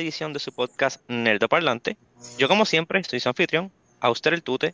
nueva 0.00 0.08
edición 0.08 0.32
de 0.32 0.38
su 0.38 0.50
podcast 0.52 1.02
Nerdo 1.08 1.46
Parlante. 1.46 1.98
Yo 2.38 2.48
como 2.48 2.64
siempre 2.64 3.04
soy 3.04 3.20
su 3.20 3.28
anfitrión, 3.28 3.70
Auster 4.00 4.32
el 4.32 4.42
Tute. 4.42 4.72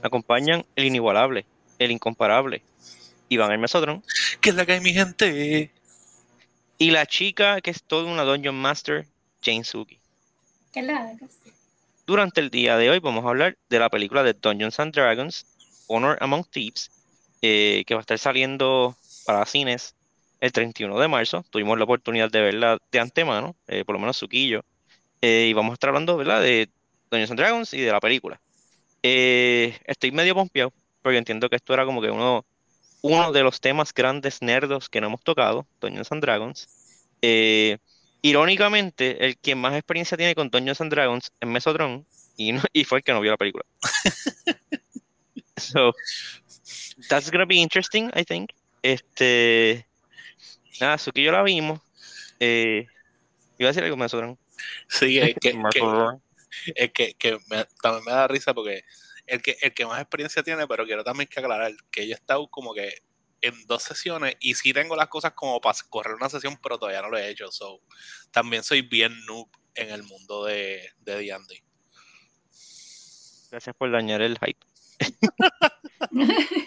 Me 0.00 0.06
acompañan 0.06 0.64
el 0.76 0.86
inigualable, 0.86 1.44
el 1.78 1.90
incomparable, 1.90 2.62
Iván 3.28 3.52
el 3.52 3.58
Mesodrón. 3.58 4.02
¿Qué 4.40 4.48
es 4.48 4.56
la 4.56 4.64
que 4.64 4.72
hay 4.72 4.80
mi 4.80 4.94
gente? 4.94 5.70
Y 6.78 6.90
la 6.90 7.04
chica 7.04 7.60
que 7.60 7.70
es 7.70 7.82
toda 7.82 8.10
una 8.10 8.22
Dungeon 8.22 8.54
Master, 8.54 9.06
Jane 9.42 9.64
Suki. 9.64 9.98
¿Qué 10.72 10.80
la 10.80 11.12
Durante 12.06 12.40
el 12.40 12.48
día 12.48 12.78
de 12.78 12.88
hoy 12.88 12.98
vamos 12.98 13.26
a 13.26 13.28
hablar 13.28 13.58
de 13.68 13.78
la 13.78 13.90
película 13.90 14.22
de 14.22 14.32
Dungeons 14.32 14.80
and 14.80 14.94
Dragons, 14.94 15.44
Honor 15.86 16.16
Among 16.20 16.44
Thieves, 16.44 16.90
eh, 17.42 17.84
que 17.86 17.94
va 17.94 18.00
a 18.00 18.02
estar 18.02 18.18
saliendo 18.18 18.96
para 19.26 19.44
cines 19.44 19.94
el 20.42 20.50
31 20.50 20.98
de 20.98 21.08
marzo. 21.08 21.44
Tuvimos 21.50 21.78
la 21.78 21.84
oportunidad 21.84 22.28
de 22.28 22.40
verla 22.40 22.78
de 22.90 22.98
antemano, 22.98 23.54
eh, 23.68 23.84
por 23.84 23.94
lo 23.94 24.00
menos 24.00 24.16
Suquillo. 24.16 24.64
Eh, 25.20 25.46
y 25.48 25.52
vamos 25.52 25.70
a 25.70 25.74
estar 25.74 25.88
hablando 25.88 26.16
¿verdad? 26.16 26.42
de 26.42 26.68
Dungeons 27.10 27.30
and 27.30 27.40
Dragons 27.40 27.72
y 27.72 27.80
de 27.80 27.92
la 27.92 28.00
película. 28.00 28.40
estoy 29.02 30.10
medio 30.10 30.34
pompeado, 30.34 30.72
porque 31.00 31.18
entiendo 31.18 31.48
que 31.48 31.56
esto 31.56 31.72
era 31.72 31.84
como 31.84 32.02
que 32.02 32.10
uno, 32.10 32.44
uno 33.02 33.30
de 33.30 33.44
los 33.44 33.60
temas 33.60 33.94
grandes 33.94 34.42
nerdos 34.42 34.88
que 34.88 35.00
no 35.00 35.06
hemos 35.06 35.22
tocado, 35.22 35.64
Dungeons 35.80 36.10
and 36.10 36.22
Dragons. 36.22 36.66
irónicamente, 38.20 39.24
el 39.24 39.36
quien 39.36 39.58
más 39.58 39.74
experiencia 39.74 40.16
tiene 40.16 40.34
con 40.34 40.50
Dungeons 40.50 40.80
and 40.80 40.90
Dragons 40.90 41.30
es 41.40 41.48
Mesotron, 41.48 42.04
y, 42.36 42.54
y 42.72 42.82
fue 42.82 42.98
el 42.98 43.04
que 43.04 43.12
no 43.12 43.20
vio 43.20 43.30
la 43.30 43.36
película. 43.36 43.64
so, 45.56 45.92
that's 47.08 47.30
gonna 47.30 47.46
be 47.46 47.56
interesting, 47.56 48.10
I 48.16 48.24
think. 48.24 48.50
Este, 48.82 49.86
Nada, 50.82 50.98
Suki 50.98 51.22
yo 51.22 51.30
la 51.30 51.44
vimos. 51.44 51.80
Eh, 52.40 52.88
iba 53.56 53.68
a 53.68 53.72
decir 53.72 53.84
algo, 53.84 53.96
más 53.96 54.10
Sí, 54.88 55.16
es 55.16 55.36
que, 55.40 55.52
que, 56.92 57.14
que, 57.14 57.38
también 57.80 58.04
me 58.04 58.10
da 58.10 58.26
risa 58.26 58.52
porque 58.52 58.82
el 59.28 59.40
que, 59.40 59.56
el 59.62 59.72
que 59.74 59.86
más 59.86 60.00
experiencia 60.00 60.42
tiene, 60.42 60.66
pero 60.66 60.84
quiero 60.84 61.04
también 61.04 61.28
que 61.28 61.38
aclarar 61.38 61.72
que 61.92 62.08
yo 62.08 62.14
he 62.14 62.16
estado 62.16 62.48
como 62.48 62.74
que 62.74 62.94
en 63.42 63.64
dos 63.68 63.84
sesiones 63.84 64.36
y 64.40 64.54
sí 64.54 64.72
tengo 64.72 64.96
las 64.96 65.06
cosas 65.06 65.34
como 65.34 65.60
para 65.60 65.78
correr 65.88 66.16
una 66.16 66.28
sesión, 66.28 66.58
pero 66.60 66.78
todavía 66.78 67.02
no 67.02 67.10
lo 67.10 67.18
he 67.18 67.28
hecho. 67.28 67.52
So, 67.52 67.80
también 68.32 68.64
soy 68.64 68.82
bien 68.82 69.24
noob 69.24 69.48
en 69.76 69.88
el 69.90 70.02
mundo 70.02 70.46
de 70.46 70.90
D&D. 70.98 71.62
Gracias 73.52 73.76
por 73.76 73.88
dañar 73.92 74.20
el 74.20 74.36
hype. 74.40 74.71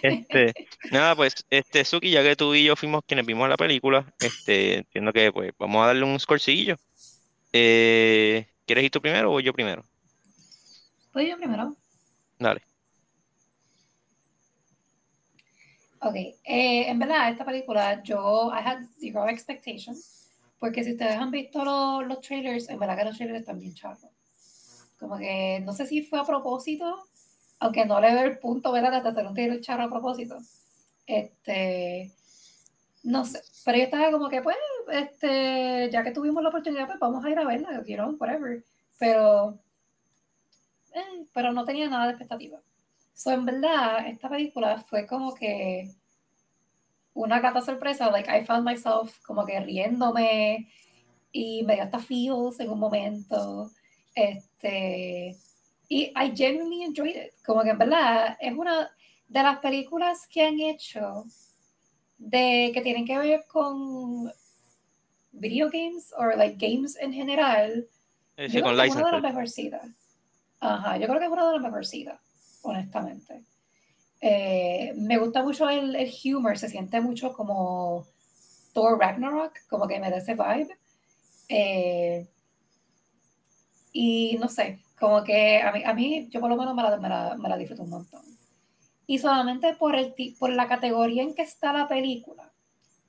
Este, 0.02 0.54
nada, 0.90 1.14
pues, 1.14 1.34
este, 1.50 1.84
Suki, 1.84 2.10
ya 2.10 2.22
que 2.22 2.36
tú 2.36 2.54
y 2.54 2.64
yo 2.64 2.76
fuimos 2.76 3.02
quienes 3.06 3.26
vimos 3.26 3.48
la 3.48 3.56
película, 3.56 4.12
este, 4.18 4.78
entiendo 4.78 5.12
que 5.12 5.32
pues 5.32 5.52
vamos 5.58 5.82
a 5.82 5.88
darle 5.88 6.04
un 6.04 6.18
scorecillo. 6.18 6.76
Eh, 7.52 8.46
¿Quieres 8.66 8.84
ir 8.84 8.90
tú 8.90 9.00
primero 9.00 9.32
o 9.32 9.40
yo 9.40 9.52
primero? 9.52 9.84
Voy 11.14 11.28
yo 11.28 11.36
primero. 11.36 11.74
Dale. 12.38 12.62
Ok, 16.00 16.14
eh, 16.14 16.36
en 16.88 16.98
verdad, 16.98 17.30
esta 17.30 17.44
película 17.44 18.02
yo 18.02 18.52
I 18.52 18.60
had 18.62 18.84
zero 19.00 19.28
expectations, 19.28 20.30
porque 20.58 20.84
si 20.84 20.92
ustedes 20.92 21.16
han 21.16 21.30
visto 21.30 21.64
los, 21.64 22.06
los 22.06 22.20
trailers, 22.20 22.68
en 22.68 22.78
verdad 22.78 22.98
que 22.98 23.04
los 23.04 23.16
trailers 23.16 23.40
están 23.40 23.58
bien. 23.58 23.74
Como 24.98 25.18
que 25.18 25.60
no 25.64 25.72
sé 25.72 25.86
si 25.86 26.02
fue 26.02 26.20
a 26.20 26.24
propósito 26.24 27.06
aunque 27.58 27.86
no 27.86 28.00
le 28.00 28.14
veo 28.14 28.24
el 28.24 28.38
punto, 28.38 28.72
¿verdad? 28.72 29.02
De 29.02 29.08
hacer 29.08 29.26
un 29.26 29.34
tiro 29.34 29.60
charro 29.60 29.84
a 29.84 29.90
propósito. 29.90 30.38
Este, 31.06 32.12
no 33.04 33.24
sé, 33.24 33.40
pero 33.64 33.78
yo 33.78 33.84
estaba 33.84 34.10
como 34.10 34.28
que, 34.28 34.42
pues, 34.42 34.56
este, 34.92 35.90
ya 35.90 36.02
que 36.04 36.12
tuvimos 36.12 36.42
la 36.42 36.48
oportunidad, 36.50 36.86
pues 36.86 36.98
vamos 36.98 37.24
a 37.24 37.30
ir 37.30 37.38
a 37.38 37.46
verla, 37.46 37.82
you 37.86 37.96
know, 37.96 38.16
whatever. 38.18 38.64
Pero, 38.98 39.58
eh, 40.92 41.26
pero 41.32 41.52
no 41.52 41.64
tenía 41.64 41.88
nada 41.88 42.06
de 42.06 42.10
expectativa. 42.12 42.60
So, 43.14 43.30
en 43.32 43.44
verdad, 43.46 44.06
esta 44.08 44.28
película 44.28 44.78
fue 44.80 45.06
como 45.06 45.34
que 45.34 45.94
una 47.14 47.40
gata 47.40 47.62
sorpresa, 47.62 48.10
like, 48.10 48.28
I 48.30 48.44
found 48.44 48.64
myself 48.68 49.18
como 49.24 49.44
que 49.46 49.58
riéndome 49.60 50.68
y 51.32 51.64
me 51.64 51.74
dio 51.74 51.84
hasta 51.84 51.98
feels 51.98 52.60
en 52.60 52.70
un 52.70 52.78
momento. 52.78 53.70
Este, 54.14 55.36
y 55.88 56.12
I 56.16 56.32
genuinely 56.34 56.84
enjoyed 56.84 57.16
it. 57.16 57.32
Como 57.44 57.62
que 57.62 57.70
en 57.70 57.78
verdad 57.78 58.36
es 58.40 58.52
una 58.52 58.90
de 59.28 59.42
las 59.42 59.58
películas 59.58 60.26
que 60.28 60.42
han 60.42 60.60
hecho 60.60 61.24
de 62.18 62.70
que 62.72 62.80
tienen 62.82 63.04
que 63.04 63.18
ver 63.18 63.44
con 63.46 64.32
video 65.32 65.68
games 65.70 66.12
o 66.16 66.24
like 66.24 66.56
games 66.58 66.96
en 67.00 67.12
general. 67.12 67.86
Eh, 68.36 68.60
con 68.60 68.74
una 68.74 68.84
de 68.84 69.12
las 69.12 69.22
mejorcitas. 69.22 69.86
Ajá, 70.60 70.96
yo 70.96 71.06
creo 71.06 71.18
que 71.18 71.26
es 71.26 71.32
una 71.32 71.46
de 71.46 71.52
las 71.54 71.62
mejorcitas, 71.62 72.20
honestamente. 72.62 73.44
Eh, 74.20 74.94
me 74.96 75.18
gusta 75.18 75.42
mucho 75.42 75.68
el, 75.68 75.94
el, 75.94 76.12
humor, 76.34 76.58
se 76.58 76.68
siente 76.68 77.00
mucho 77.00 77.32
como 77.32 78.06
Thor 78.72 78.98
Ragnarok, 78.98 79.52
como 79.68 79.86
que 79.86 80.00
me 80.00 80.10
da 80.10 80.16
ese 80.16 80.34
vibe. 80.34 80.76
Eh, 81.48 82.26
y 83.92 84.36
no 84.38 84.48
sé, 84.48 84.80
como 84.98 85.22
que 85.24 85.60
a 85.60 85.72
mí, 85.72 85.82
a 85.84 85.94
mí 85.94 86.28
yo 86.30 86.40
por 86.40 86.50
lo 86.50 86.56
menos 86.56 86.74
me 86.74 86.82
la, 86.82 86.96
me 86.96 87.08
la, 87.08 87.36
me 87.36 87.48
la 87.48 87.56
disfruto 87.56 87.82
un 87.82 87.90
montón. 87.90 88.22
Y 89.06 89.18
solamente 89.18 89.74
por, 89.74 89.94
el, 89.94 90.14
por 90.38 90.50
la 90.50 90.66
categoría 90.66 91.22
en 91.22 91.34
que 91.34 91.42
está 91.42 91.72
la 91.72 91.86
película, 91.86 92.52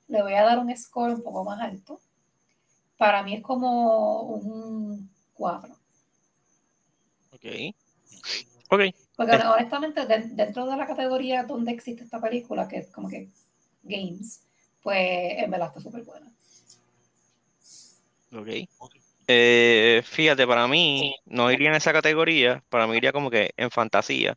le 0.06 0.22
voy 0.22 0.34
a 0.34 0.44
dar 0.44 0.58
un 0.58 0.74
score 0.76 1.14
un 1.14 1.22
poco 1.22 1.44
más 1.44 1.60
alto. 1.60 2.00
Para 2.96 3.22
mí 3.22 3.34
es 3.34 3.42
como 3.42 4.22
un 4.22 5.10
4. 5.34 5.74
Ok. 7.32 7.74
Ok. 8.70 8.80
Porque 9.16 9.36
honestamente, 9.36 10.06
dentro 10.06 10.66
de 10.66 10.76
la 10.76 10.86
categoría 10.86 11.44
donde 11.44 11.72
existe 11.72 12.04
esta 12.04 12.20
película, 12.20 12.68
que 12.68 12.78
es 12.78 12.90
como 12.90 13.08
que 13.08 13.28
games, 13.82 14.42
pues 14.82 15.42
en 15.42 15.50
verdad 15.50 15.68
está 15.68 15.80
súper 15.80 16.04
buena. 16.04 16.30
Ok. 18.32 18.68
Eh, 19.30 20.02
fíjate, 20.06 20.46
para 20.46 20.66
mí 20.68 21.14
no 21.26 21.50
iría 21.52 21.68
en 21.68 21.74
esa 21.76 21.92
categoría, 21.92 22.64
para 22.70 22.86
mí 22.86 22.96
iría 22.96 23.12
como 23.12 23.30
que 23.30 23.52
en 23.56 23.70
fantasía. 23.70 24.36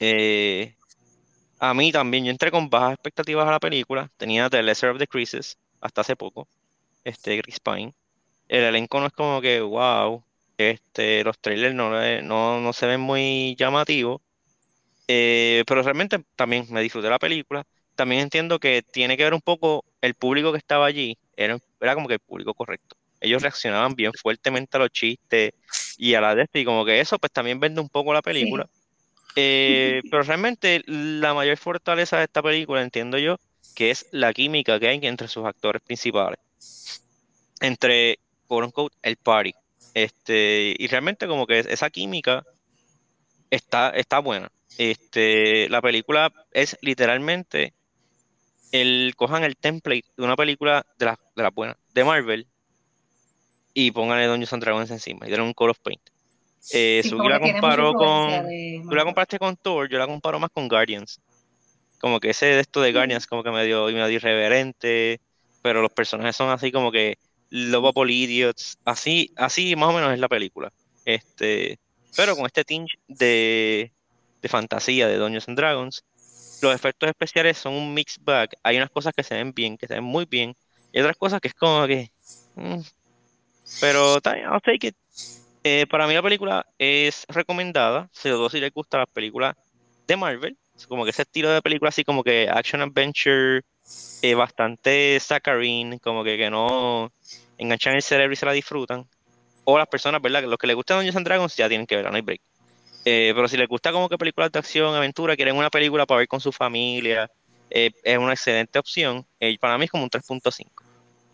Eh, 0.00 0.76
a 1.60 1.74
mí 1.74 1.92
también, 1.92 2.24
yo 2.24 2.30
entré 2.32 2.50
con 2.50 2.70
bajas 2.70 2.94
expectativas 2.94 3.48
a 3.48 3.52
la 3.52 3.60
película, 3.60 4.10
tenía 4.18 4.50
The 4.50 4.62
Lesser 4.62 4.90
of 4.90 4.98
the 4.98 5.08
Creases 5.08 5.58
hasta 5.80 6.02
hace 6.02 6.16
poco, 6.16 6.48
este 7.04 7.42
Chris 7.42 7.60
Pine. 7.60 7.94
El 8.48 8.64
elenco 8.64 9.00
no 9.00 9.06
es 9.08 9.12
como 9.14 9.40
que, 9.42 9.60
wow, 9.62 10.24
este, 10.58 11.24
los 11.24 11.38
trailers 11.40 11.74
no, 11.74 11.90
no, 12.22 12.60
no 12.60 12.72
se 12.74 12.86
ven 12.86 13.00
muy 13.00 13.56
llamativos, 13.58 14.22
eh, 15.08 15.64
pero 15.66 15.82
realmente 15.82 16.24
también 16.36 16.66
me 16.70 16.82
disfruté 16.82 17.08
la 17.10 17.18
película. 17.18 17.64
También 17.96 18.22
entiendo 18.22 18.58
que 18.60 18.82
tiene 18.82 19.16
que 19.16 19.24
ver 19.24 19.34
un 19.34 19.42
poco 19.42 19.84
el 20.02 20.14
público 20.14 20.52
que 20.52 20.58
estaba 20.58 20.86
allí, 20.86 21.18
era, 21.36 21.58
era 21.80 21.94
como 21.94 22.08
que 22.08 22.14
el 22.14 22.20
público 22.20 22.54
correcto 22.54 22.96
ellos 23.24 23.42
reaccionaban 23.42 23.94
bien 23.94 24.12
fuertemente 24.12 24.76
a 24.76 24.80
los 24.80 24.90
chistes 24.90 25.52
y 25.96 26.14
a 26.14 26.20
la 26.20 26.34
de 26.34 26.48
y 26.52 26.64
como 26.64 26.84
que 26.84 27.00
eso 27.00 27.18
pues 27.18 27.32
también 27.32 27.58
vende 27.60 27.80
un 27.80 27.88
poco 27.88 28.12
la 28.12 28.22
película. 28.22 28.68
Eh, 29.36 30.02
pero 30.10 30.22
realmente 30.22 30.82
la 30.86 31.34
mayor 31.34 31.56
fortaleza 31.56 32.18
de 32.18 32.24
esta 32.24 32.42
película, 32.42 32.82
entiendo 32.82 33.18
yo, 33.18 33.36
que 33.74 33.90
es 33.90 34.06
la 34.10 34.32
química 34.32 34.78
que 34.78 34.88
hay 34.88 35.00
entre 35.02 35.28
sus 35.28 35.44
actores 35.44 35.82
principales. 35.82 36.38
Entre, 37.60 38.18
quote 38.46 38.66
unquote, 38.66 38.96
el 39.02 39.16
party. 39.16 39.54
Este, 39.94 40.74
y 40.78 40.86
realmente 40.88 41.26
como 41.26 41.46
que 41.46 41.60
esa 41.60 41.90
química 41.90 42.44
está, 43.50 43.90
está 43.90 44.18
buena. 44.18 44.50
Este, 44.76 45.68
la 45.68 45.80
película 45.80 46.32
es 46.52 46.76
literalmente 46.80 47.72
el 48.72 49.14
cojan 49.16 49.44
el 49.44 49.56
template 49.56 50.04
de 50.16 50.24
una 50.24 50.34
película 50.34 50.84
de 50.98 51.06
la, 51.06 51.18
de 51.36 51.42
la 51.44 51.50
buena 51.50 51.76
de 51.94 52.02
Marvel 52.02 52.48
y 53.74 53.90
póngale 53.90 54.26
Dungeons 54.26 54.52
and 54.52 54.62
Dragons 54.62 54.90
encima 54.90 55.26
y 55.26 55.30
denle 55.30 55.44
un 55.44 55.52
Call 55.52 55.70
of 55.70 55.78
Paint. 55.80 56.00
Eh, 56.72 57.02
la 57.12 57.40
comparó 57.40 57.92
con. 57.92 58.46
Tú 58.88 58.94
la 58.94 59.04
comparaste 59.04 59.38
con 59.38 59.56
Thor, 59.56 59.88
yo 59.90 59.98
la 59.98 60.06
comparo 60.06 60.38
más 60.38 60.50
con 60.50 60.68
Guardians. 60.68 61.20
Como 62.00 62.20
que 62.20 62.30
ese 62.30 62.46
de 62.46 62.60
esto 62.60 62.80
de 62.80 62.92
Guardians, 62.92 63.26
como 63.26 63.42
que 63.42 63.50
medio, 63.50 63.86
medio 63.86 64.08
irreverente, 64.08 65.20
pero 65.62 65.82
los 65.82 65.90
personajes 65.92 66.36
son 66.36 66.50
así 66.50 66.72
como 66.72 66.90
que 66.90 67.18
Lovable 67.50 68.12
Idiots. 68.12 68.78
Así, 68.84 69.32
así 69.36 69.76
más 69.76 69.90
o 69.90 69.92
menos 69.92 70.12
es 70.12 70.18
la 70.18 70.28
película. 70.28 70.72
Este, 71.04 71.78
pero 72.16 72.36
con 72.36 72.46
este 72.46 72.64
tinge 72.64 72.96
de, 73.08 73.92
de 74.40 74.48
fantasía 74.48 75.06
de 75.06 75.16
Dungeons 75.16 75.48
and 75.48 75.58
Dragons, 75.58 76.04
los 76.62 76.74
efectos 76.74 77.08
especiales 77.08 77.58
son 77.58 77.74
un 77.74 77.92
mixed 77.92 78.22
bag. 78.24 78.50
Hay 78.62 78.76
unas 78.76 78.90
cosas 78.90 79.12
que 79.14 79.22
se 79.22 79.34
ven 79.34 79.52
bien, 79.52 79.76
que 79.76 79.86
se 79.86 79.94
ven 79.94 80.04
muy 80.04 80.24
bien, 80.24 80.56
y 80.92 81.00
otras 81.00 81.16
cosas 81.16 81.40
que 81.40 81.48
es 81.48 81.54
como 81.54 81.86
que. 81.86 82.10
Mm, 82.54 82.80
pero 83.80 84.20
también, 84.20 84.48
I'll 84.48 84.60
take 84.60 84.88
it. 84.88 84.96
Eh, 85.62 85.86
para 85.88 86.06
mí 86.06 86.14
la 86.14 86.22
película 86.22 86.66
es 86.78 87.24
recomendada, 87.28 88.08
sobre 88.12 88.34
todo 88.34 88.50
si 88.50 88.60
les 88.60 88.72
gusta 88.72 88.98
las 88.98 89.08
películas 89.08 89.56
de 90.06 90.16
Marvel, 90.16 90.58
como 90.88 91.04
que 91.04 91.10
ese 91.10 91.22
estilo 91.22 91.50
de 91.50 91.62
película 91.62 91.88
así 91.88 92.04
como 92.04 92.22
que 92.22 92.48
action 92.50 92.82
adventure, 92.82 93.62
eh, 94.22 94.34
bastante 94.34 95.18
saccharine, 95.20 95.98
como 96.00 96.22
que, 96.24 96.36
que 96.36 96.50
no 96.50 97.10
enganchan 97.56 97.94
el 97.94 98.02
cerebro 98.02 98.32
y 98.32 98.36
se 98.36 98.46
la 98.46 98.52
disfrutan. 98.52 99.06
O 99.64 99.78
las 99.78 99.88
personas, 99.88 100.20
¿verdad? 100.20 100.44
Los 100.44 100.58
que 100.58 100.66
les 100.66 100.76
gustan 100.76 100.98
Dungeons 100.98 101.16
and 101.16 101.26
Dragons 101.26 101.56
ya 101.56 101.68
tienen 101.68 101.86
que 101.86 101.96
verla, 101.96 102.10
no 102.10 102.16
hay 102.16 102.22
break. 102.22 102.40
Eh, 103.06 103.32
pero 103.34 103.48
si 103.48 103.56
les 103.56 103.68
gusta 103.68 103.92
como 103.92 104.08
que 104.08 104.18
películas 104.18 104.52
de 104.52 104.58
acción, 104.58 104.94
aventura, 104.94 105.36
quieren 105.36 105.56
una 105.56 105.70
película 105.70 106.04
para 106.06 106.18
ver 106.18 106.28
con 106.28 106.40
su 106.40 106.52
familia, 106.52 107.30
eh, 107.70 107.90
es 108.02 108.18
una 108.18 108.32
excelente 108.32 108.78
opción. 108.78 109.26
para 109.60 109.78
mí 109.78 109.86
es 109.86 109.90
como 109.90 110.04
un 110.04 110.10
3.5. 110.10 110.83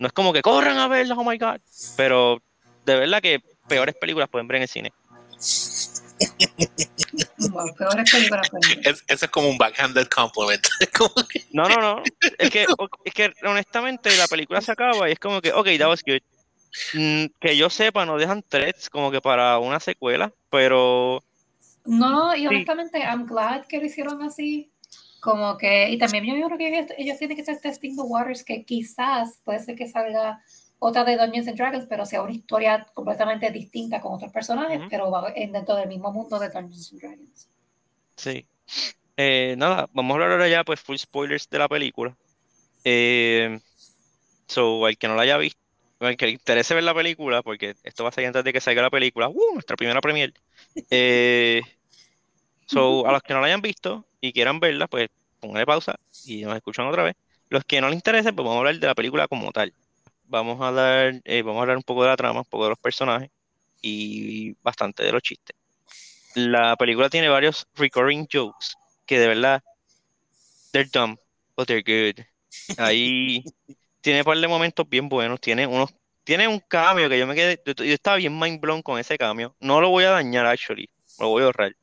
No 0.01 0.07
es 0.07 0.13
como 0.13 0.33
que 0.33 0.41
corran 0.41 0.79
a 0.79 0.87
verla, 0.87 1.13
oh 1.13 1.23
my 1.23 1.37
god. 1.37 1.61
Pero 1.95 2.41
de 2.87 2.95
verdad 2.95 3.21
que 3.21 3.39
peores 3.67 3.93
películas 3.93 4.27
pueden 4.29 4.47
ver 4.47 4.55
en 4.55 4.61
el 4.63 4.67
cine. 4.67 4.91
Es, 8.83 9.03
eso 9.07 9.25
es 9.25 9.31
como 9.31 9.47
un 9.47 9.59
backhanded 9.59 10.07
compliment. 10.07 10.67
no, 11.53 11.69
no, 11.69 11.77
no. 11.79 12.03
Es 12.39 12.49
que, 12.49 12.65
es 13.05 13.13
que 13.13 13.31
honestamente 13.43 14.17
la 14.17 14.25
película 14.25 14.59
se 14.59 14.71
acaba 14.71 15.07
y 15.07 15.11
es 15.11 15.19
como 15.19 15.39
que, 15.39 15.53
ok, 15.53 15.67
that 15.77 15.87
was 15.87 16.01
good. 16.03 16.21
Mm, 16.95 17.25
que 17.39 17.55
yo 17.55 17.69
sepa, 17.69 18.03
no 18.03 18.17
dejan 18.17 18.41
threads 18.41 18.89
como 18.89 19.11
que 19.11 19.21
para 19.21 19.59
una 19.59 19.79
secuela, 19.79 20.33
pero. 20.49 21.23
No, 21.85 22.35
y 22.35 22.47
honestamente, 22.47 22.97
I'm 23.01 23.27
glad 23.27 23.67
que 23.67 23.77
lo 23.77 23.85
hicieron 23.85 24.23
así. 24.23 24.70
Como 25.21 25.55
que, 25.55 25.91
y 25.91 25.99
también 25.99 26.25
yo 26.25 26.47
creo 26.47 26.57
que 26.57 26.87
ellos, 26.97 27.17
tienen 27.19 27.35
que 27.35 27.41
estar 27.41 27.55
testing 27.59 27.95
the 27.95 28.01
waters, 28.01 28.43
que 28.43 28.65
quizás 28.65 29.39
puede 29.43 29.59
ser 29.59 29.75
que 29.75 29.87
salga 29.87 30.41
otra 30.79 31.03
de 31.03 31.15
Dungeons 31.15 31.47
and 31.47 31.57
Dragons, 31.57 31.85
pero 31.87 32.07
sea 32.07 32.23
una 32.23 32.31
historia 32.31 32.87
completamente 32.95 33.51
distinta 33.51 34.01
con 34.01 34.13
otros 34.13 34.31
personajes, 34.31 34.81
pero 34.89 35.11
va 35.11 35.31
dentro 35.31 35.75
del 35.75 35.87
mismo 35.87 36.11
mundo 36.11 36.39
de 36.39 36.49
Dungeons 36.49 36.91
and 36.91 37.01
Dragons. 37.01 37.49
Sí. 38.15 38.47
Eh, 39.15 39.53
nada, 39.59 39.87
vamos 39.93 40.11
a 40.11 40.13
hablar 40.15 40.31
ahora 40.31 40.47
ya, 40.47 40.63
pues, 40.63 40.79
full 40.79 40.97
spoilers 40.97 41.47
de 41.47 41.59
la 41.59 41.69
película. 41.69 42.17
Eh, 42.83 43.59
so, 44.47 44.87
al 44.87 44.97
que 44.97 45.07
no 45.07 45.13
la 45.13 45.21
haya 45.21 45.37
visto, 45.37 45.61
al 45.99 46.17
que 46.17 46.25
le 46.25 46.31
interese 46.31 46.73
ver 46.73 46.83
la 46.83 46.95
película, 46.95 47.43
porque 47.43 47.75
esto 47.83 48.03
va 48.03 48.09
a 48.09 48.11
ser 48.11 48.25
antes 48.25 48.43
de 48.43 48.53
que 48.53 48.59
salga 48.59 48.81
la 48.81 48.89
película, 48.89 49.29
¡uh! 49.29 49.53
nuestra 49.53 49.75
primera 49.75 50.01
premier. 50.01 50.33
Eh, 50.89 51.61
so, 52.71 53.07
a 53.07 53.11
los 53.11 53.21
que 53.21 53.33
no 53.33 53.41
la 53.41 53.47
hayan 53.47 53.61
visto 53.61 54.05
y 54.19 54.33
quieran 54.33 54.59
verla, 54.59 54.87
pues, 54.87 55.09
pónganle 55.39 55.65
pausa 55.65 55.95
y 56.25 56.43
nos 56.43 56.55
escuchan 56.55 56.87
otra 56.87 57.03
vez. 57.03 57.15
Los 57.49 57.65
que 57.65 57.81
no 57.81 57.87
les 57.87 57.95
interese, 57.95 58.33
pues 58.33 58.45
vamos 58.45 58.55
a 58.55 58.59
hablar 58.59 58.79
de 58.79 58.87
la 58.87 58.95
película 58.95 59.27
como 59.27 59.51
tal 59.51 59.73
vamos 60.31 60.61
a 60.61 60.71
dar, 60.71 61.21
eh, 61.25 61.41
vamos 61.43 61.59
a 61.59 61.61
hablar 61.63 61.77
un 61.77 61.83
poco 61.83 62.03
de 62.03 62.09
la 62.09 62.17
trama, 62.17 62.39
un 62.39 62.45
poco 62.45 62.63
de 62.63 62.69
los 62.71 62.79
personajes 62.79 63.29
y 63.81 64.53
bastante 64.63 65.03
de 65.03 65.11
los 65.11 65.21
chistes. 65.21 65.55
La 66.35 66.75
película 66.77 67.09
tiene 67.09 67.27
varios 67.27 67.67
recurring 67.75 68.27
jokes 68.31 68.73
que 69.05 69.19
de 69.19 69.27
verdad, 69.27 69.61
they're 70.71 70.89
dumb, 70.91 71.17
but 71.55 71.67
they're 71.67 71.83
good. 71.83 72.23
Ahí 72.77 73.43
tiene 74.01 74.19
un 74.19 74.25
par 74.25 74.37
de 74.37 74.47
momentos 74.47 74.87
bien 74.87 75.09
buenos, 75.09 75.41
tiene 75.41 75.67
unos, 75.67 75.93
tiene 76.23 76.47
un 76.47 76.59
cambio 76.61 77.09
que 77.09 77.19
yo 77.19 77.27
me 77.27 77.35
quedé, 77.35 77.61
yo, 77.65 77.83
estaba 77.83 78.15
bien 78.15 78.39
mind 78.39 78.61
blown 78.61 78.81
con 78.81 78.97
ese 78.99 79.17
cambio. 79.17 79.53
No 79.59 79.81
lo 79.81 79.89
voy 79.89 80.05
a 80.05 80.11
dañar, 80.11 80.45
actually, 80.45 80.89
lo 81.19 81.27
voy 81.27 81.41
a 81.43 81.47
ahorrar. 81.47 81.75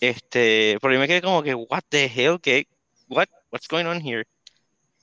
Este, 0.00 0.78
pero 0.80 0.94
yo 0.94 1.00
me 1.00 1.08
quedé 1.08 1.22
como 1.22 1.42
que, 1.42 1.54
what 1.54 1.82
the 1.88 2.04
hell, 2.14 2.38
¿qué? 2.40 2.66
What, 3.08 3.28
what's 3.50 3.68
going 3.68 3.86
on 3.86 4.00
here? 4.00 4.24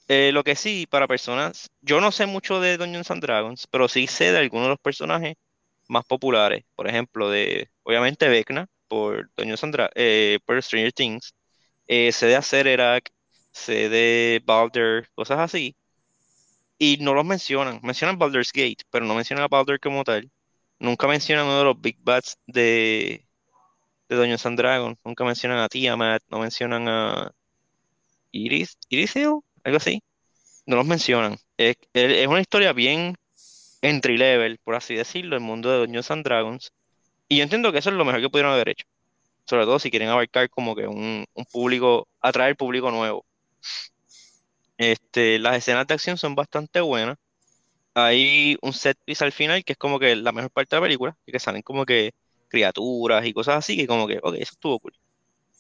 Eh, 0.08 0.32
lo 0.34 0.44
que 0.44 0.56
sí, 0.56 0.86
para 0.88 1.08
personas, 1.08 1.72
yo 1.82 2.02
no 2.02 2.12
sé 2.12 2.26
mucho 2.26 2.60
de 2.60 2.78
Dungeons 2.78 3.10
and 3.12 3.22
Dragons, 3.24 3.68
pero 3.68 3.88
sí 3.88 4.08
sé 4.08 4.32
de 4.32 4.40
algunos 4.40 4.66
de 4.66 4.70
los 4.72 4.80
personajes 4.80 5.36
más 5.88 6.06
populares. 6.06 6.66
Por 6.76 6.88
ejemplo, 6.88 7.30
de, 7.30 7.70
obviamente, 7.84 8.28
Vecna, 8.30 8.68
por 8.88 9.32
Dungeons 9.38 9.64
and 9.64 9.76
eh, 9.96 10.40
por 10.46 10.62
Stranger 10.62 10.94
Things. 10.94 11.34
Eh, 11.88 12.12
sé 12.12 12.28
de 12.28 12.36
Acererak, 12.38 13.12
sé 13.52 13.90
de 13.90 14.42
Baldur, 14.46 15.08
cosas 15.16 15.40
así. 15.40 15.76
Y 16.78 16.98
no 17.02 17.14
los 17.14 17.26
mencionan. 17.26 17.80
Mencionan 17.84 18.18
Baldur's 18.20 18.52
Gate, 18.54 18.84
pero 18.92 19.06
no 19.06 19.16
mencionan 19.16 19.46
a 19.46 19.48
Baldur 19.48 19.80
como 19.80 20.04
tal. 20.04 20.30
Nunca 20.80 21.08
mencionan 21.08 21.46
uno 21.46 21.60
de 21.60 21.64
los 21.66 21.82
Big 21.82 21.98
Bats 22.02 22.38
de, 22.48 23.26
de 24.14 24.20
Dungeons 24.20 24.46
and 24.46 24.58
Dragons. 24.58 24.98
Nunca 25.04 25.24
mencionan 25.24 25.60
a 25.60 25.70
Tiamat, 25.70 26.24
no 26.30 26.40
mencionan 26.40 26.88
a 26.88 27.32
Iris, 28.32 28.78
Iriseo 28.90 29.44
algo 29.64 29.78
así, 29.78 30.04
no 30.66 30.76
los 30.76 30.86
mencionan. 30.86 31.38
Es, 31.58 31.78
una 32.28 32.42
historia 32.42 32.74
bien 32.74 33.16
entry 33.82 34.18
level, 34.18 34.60
por 34.64 34.76
así 34.76 34.96
decirlo, 34.96 35.36
el 35.36 35.42
mundo 35.42 35.72
de 35.72 35.80
Dungeons 35.80 36.12
and 36.12 36.24
Dragons. 36.26 36.74
Y 37.30 37.38
yo 37.38 37.44
entiendo 37.44 37.72
que 37.72 37.80
eso 37.80 37.90
es 37.90 37.96
lo 37.96 38.06
mejor 38.06 38.22
que 38.22 38.30
pudieron 38.30 38.54
haber 38.54 38.70
hecho. 38.70 38.86
Sobre 39.46 39.66
todo 39.66 39.80
si 39.80 39.92
quieren 39.92 40.10
abarcar 40.10 40.50
como 40.50 40.76
que 40.76 40.88
un, 40.88 41.26
público, 41.52 42.08
atraer 42.22 42.56
público 42.56 42.92
nuevo. 42.92 43.26
Este, 44.78 45.40
las 45.40 45.58
escenas 45.58 45.88
de 45.88 45.94
acción 45.94 46.18
son 46.18 46.36
bastante 46.36 46.82
buenas. 46.82 47.18
Hay 47.96 48.58
un 48.62 48.74
set 48.74 48.98
piece 49.06 49.24
al 49.24 49.32
final 49.32 49.64
que 49.64 49.74
es 49.74 49.78
como 49.78 50.00
que 50.00 50.16
la 50.16 50.32
mejor 50.32 50.52
parte 50.52 50.76
de 50.76 50.82
la 50.82 50.86
película, 50.86 51.18
que 51.26 51.40
salen 51.40 51.62
como 51.62 51.86
que 51.86 52.14
criaturas 52.54 53.26
y 53.26 53.34
cosas 53.34 53.58
así, 53.58 53.76
que 53.76 53.88
como 53.88 54.08
que, 54.08 54.20
ok, 54.22 54.36
eso 54.36 54.52
estuvo 54.54 54.80
cool. 54.80 54.94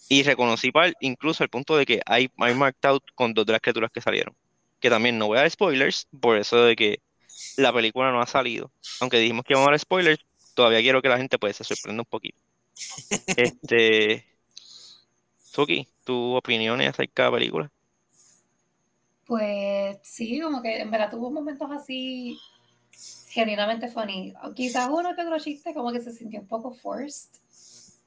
Y 0.10 0.22
reconocí 0.22 0.72
incluso 1.00 1.44
el 1.44 1.50
punto 1.50 1.76
de 1.76 1.88
que 1.88 2.02
hay, 2.06 2.30
hay 2.38 2.54
marked 2.54 2.88
out 2.88 3.04
con 3.16 3.34
dos 3.34 3.48
de 3.48 3.54
las 3.54 3.62
criaturas 3.62 3.90
que 3.92 4.00
salieron. 4.00 4.36
Que 4.80 4.92
también 4.92 5.18
no 5.18 5.26
voy 5.26 5.38
a 5.38 5.42
dar 5.42 5.50
spoilers, 5.50 6.08
por 6.22 6.38
eso 6.38 6.64
de 6.64 6.76
que 6.76 7.02
la 7.58 7.74
película 7.74 8.12
no 8.12 8.22
ha 8.22 8.28
salido. 8.28 8.72
Aunque 9.00 9.18
dijimos 9.18 9.44
que 9.44 9.54
íbamos 9.54 9.70
a 9.70 9.72
dar 9.72 9.80
spoilers, 9.80 10.24
todavía 10.54 10.82
quiero 10.82 11.02
que 11.02 11.10
la 11.10 11.18
gente 11.18 11.40
pues, 11.40 11.56
se 11.58 11.64
sorprenda 11.64 12.02
un 12.02 12.10
poquito. 12.10 12.38
este. 13.28 14.28
Suki, 15.40 15.88
¿tu 16.04 16.36
opinión 16.36 16.80
acerca 16.82 17.24
de 17.24 17.32
la 17.32 17.38
película? 17.38 17.72
Pues 19.26 19.98
sí, 20.04 20.40
como 20.42 20.62
que 20.62 20.80
en 20.82 20.92
verdad 20.92 21.10
tuvo 21.10 21.32
momentos 21.32 21.72
así 21.72 22.38
genuinamente 23.34 23.88
funny. 23.88 24.34
Quizás 24.56 24.90
uno 24.90 25.16
que 25.16 25.22
otro 25.22 25.40
chiste 25.40 25.74
como 25.74 25.92
que 25.92 26.00
se 26.00 26.12
sintió 26.12 26.40
un 26.40 26.48
poco 26.48 26.72
forced, 26.72 27.32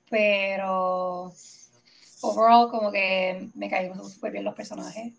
pero 0.08 1.32
overall 2.22 2.70
como 2.70 2.92
que 2.92 3.48
me 3.54 3.68
caían 3.68 3.98
súper 4.08 4.30
bien 4.32 4.44
los 4.44 4.54
personajes. 4.54 5.12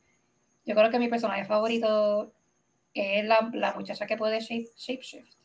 Yo 0.65 0.75
creo 0.75 0.89
que 0.89 1.00
mi 1.00 1.09
personaje 1.09 1.45
favorito 1.45 2.31
es 2.94 3.25
la, 3.25 3.50
la 3.54 3.74
muchacha 3.74 4.07
que 4.07 4.18
puede 4.18 4.39
shape, 4.39 4.69
shapeshift. 4.77 5.36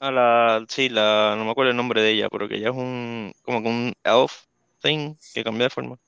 Ah, 0.00 0.10
la, 0.10 0.66
sí, 0.68 0.90
la, 0.90 1.34
no 1.38 1.46
me 1.46 1.50
acuerdo 1.50 1.70
el 1.70 1.76
nombre 1.76 2.02
de 2.02 2.10
ella, 2.10 2.28
pero 2.30 2.48
que 2.48 2.56
ella 2.56 2.68
es 2.68 2.76
un, 2.76 3.32
como 3.42 3.62
que 3.62 3.68
un 3.68 3.94
elf 4.04 4.44
thing 4.82 5.14
que 5.32 5.42
cambia 5.42 5.64
de 5.64 5.70
forma. 5.70 5.98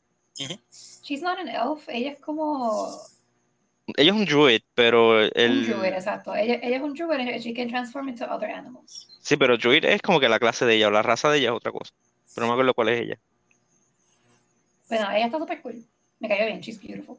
She's 1.03 1.23
not 1.23 1.39
an 1.39 1.49
elf, 1.49 1.89
ella 1.89 2.13
es 2.13 2.21
como... 2.21 2.91
Ella 3.97 4.13
es 4.13 4.17
un 4.17 4.25
druid, 4.25 4.61
pero 4.75 5.21
el... 5.23 5.59
Un 5.59 5.67
druid, 5.67 5.93
exacto. 5.93 6.35
Ella, 6.35 6.59
ella 6.63 6.77
es 6.77 6.83
un 6.83 6.95
druid 6.95 7.21
and 7.21 7.41
she 7.41 7.55
can 7.55 7.69
transform 7.69 8.09
into 8.09 8.25
other 8.25 8.51
animals. 8.51 9.09
Sí, 9.23 9.37
pero 9.37 9.57
druid 9.57 9.85
es 9.85 10.03
como 10.03 10.21
que 10.21 10.29
la 10.29 10.39
clase 10.39 10.67
de 10.67 10.77
ella, 10.77 10.89
o 10.89 10.91
la 10.91 11.03
raza 11.03 11.31
de 11.31 11.39
ella 11.39 11.49
es 11.51 11.55
otra 11.57 11.73
cosa. 11.73 11.93
Pero 12.35 12.47
no 12.47 12.53
me 12.53 12.55
acuerdo 12.55 12.75
cuál 12.75 12.91
es 12.91 13.01
ella. 13.01 13.19
Bueno, 14.89 15.11
ella 15.11 15.27
está 15.27 15.39
súper 15.39 15.61
cool. 15.63 15.85
Me 16.21 16.29
cayó 16.29 16.47
bien, 16.47 16.61
she's 16.61 16.81
beautiful. 16.81 17.17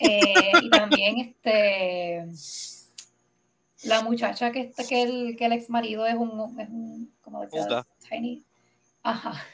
Eh, 0.00 0.52
y 0.62 0.70
también 0.70 1.18
este 1.18 2.26
la 3.84 4.02
muchacha 4.02 4.52
que 4.52 4.60
está, 4.60 4.86
que 4.86 5.02
el, 5.02 5.36
que 5.36 5.46
el 5.46 5.52
ex 5.52 5.68
marido 5.68 6.06
es 6.06 6.14
un, 6.14 6.60
es 6.60 6.68
un 6.68 7.12
como 7.20 7.40
Olga. 7.40 7.86
tiny. 8.08 8.42
Ajá. 9.02 9.44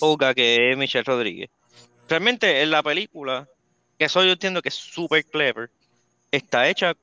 Olga, 0.00 0.34
que 0.34 0.70
es 0.70 0.76
Michelle 0.76 1.04
Rodríguez. 1.04 1.50
Realmente 2.08 2.62
en 2.62 2.70
la 2.70 2.82
película, 2.82 3.48
que 3.98 4.04
eso 4.04 4.22
yo 4.24 4.32
entiendo 4.32 4.62
que 4.62 4.68
es 4.68 4.74
súper 4.74 5.24
clever, 5.24 5.70
está 6.36 6.68
hecha 6.68 6.94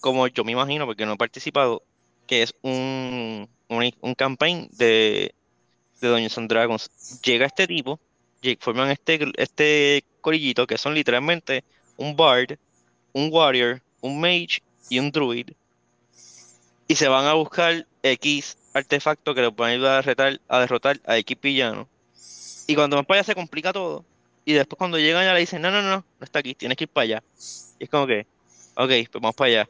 como 0.00 0.26
yo 0.28 0.44
me 0.44 0.52
imagino, 0.52 0.86
porque 0.86 1.04
no 1.04 1.12
he 1.12 1.16
participado, 1.16 1.82
que 2.26 2.42
es 2.42 2.54
un, 2.62 3.48
un, 3.68 3.94
un 4.00 4.14
campaign 4.14 4.68
de, 4.72 5.34
de 6.00 6.08
Dungeons 6.08 6.38
and 6.38 6.48
Dragons. 6.48 7.20
Llega 7.22 7.46
este 7.46 7.66
tipo 7.66 8.00
forman 8.58 8.90
este, 8.90 9.18
este 9.36 10.04
corillito 10.20 10.66
que 10.66 10.78
son 10.78 10.94
literalmente 10.94 11.64
un 11.96 12.16
bard, 12.16 12.56
un 13.12 13.28
warrior, 13.32 13.82
un 14.00 14.20
mage 14.20 14.62
y 14.88 14.98
un 14.98 15.10
druid. 15.10 15.50
Y 16.88 16.96
se 16.96 17.08
van 17.08 17.26
a 17.26 17.34
buscar 17.34 17.86
X 18.02 18.56
artefactos 18.74 19.34
que 19.34 19.42
les 19.42 19.54
van 19.54 19.70
a 19.70 19.72
ayudar 19.72 20.38
a, 20.48 20.56
a 20.56 20.60
derrotar 20.60 21.00
a 21.06 21.18
X 21.18 21.36
villano. 21.40 21.88
Y 22.66 22.74
cuando 22.74 22.96
van 22.96 23.04
para 23.04 23.20
allá 23.20 23.26
se 23.26 23.34
complica 23.34 23.72
todo. 23.72 24.04
Y 24.44 24.54
después 24.54 24.78
cuando 24.78 24.98
llegan 24.98 25.24
ya 25.24 25.34
le 25.34 25.40
dicen, 25.40 25.60
no, 25.62 25.70
no, 25.70 25.82
no, 25.82 25.96
no 25.96 26.04
está 26.24 26.38
aquí, 26.38 26.54
tienes 26.54 26.76
que 26.76 26.84
ir 26.84 26.88
para 26.88 27.04
allá. 27.04 27.22
Y 27.78 27.84
es 27.84 27.90
como 27.90 28.06
que, 28.06 28.26
ok, 28.76 28.88
pues 28.88 29.10
vamos 29.14 29.34
para 29.34 29.48
allá. 29.48 29.68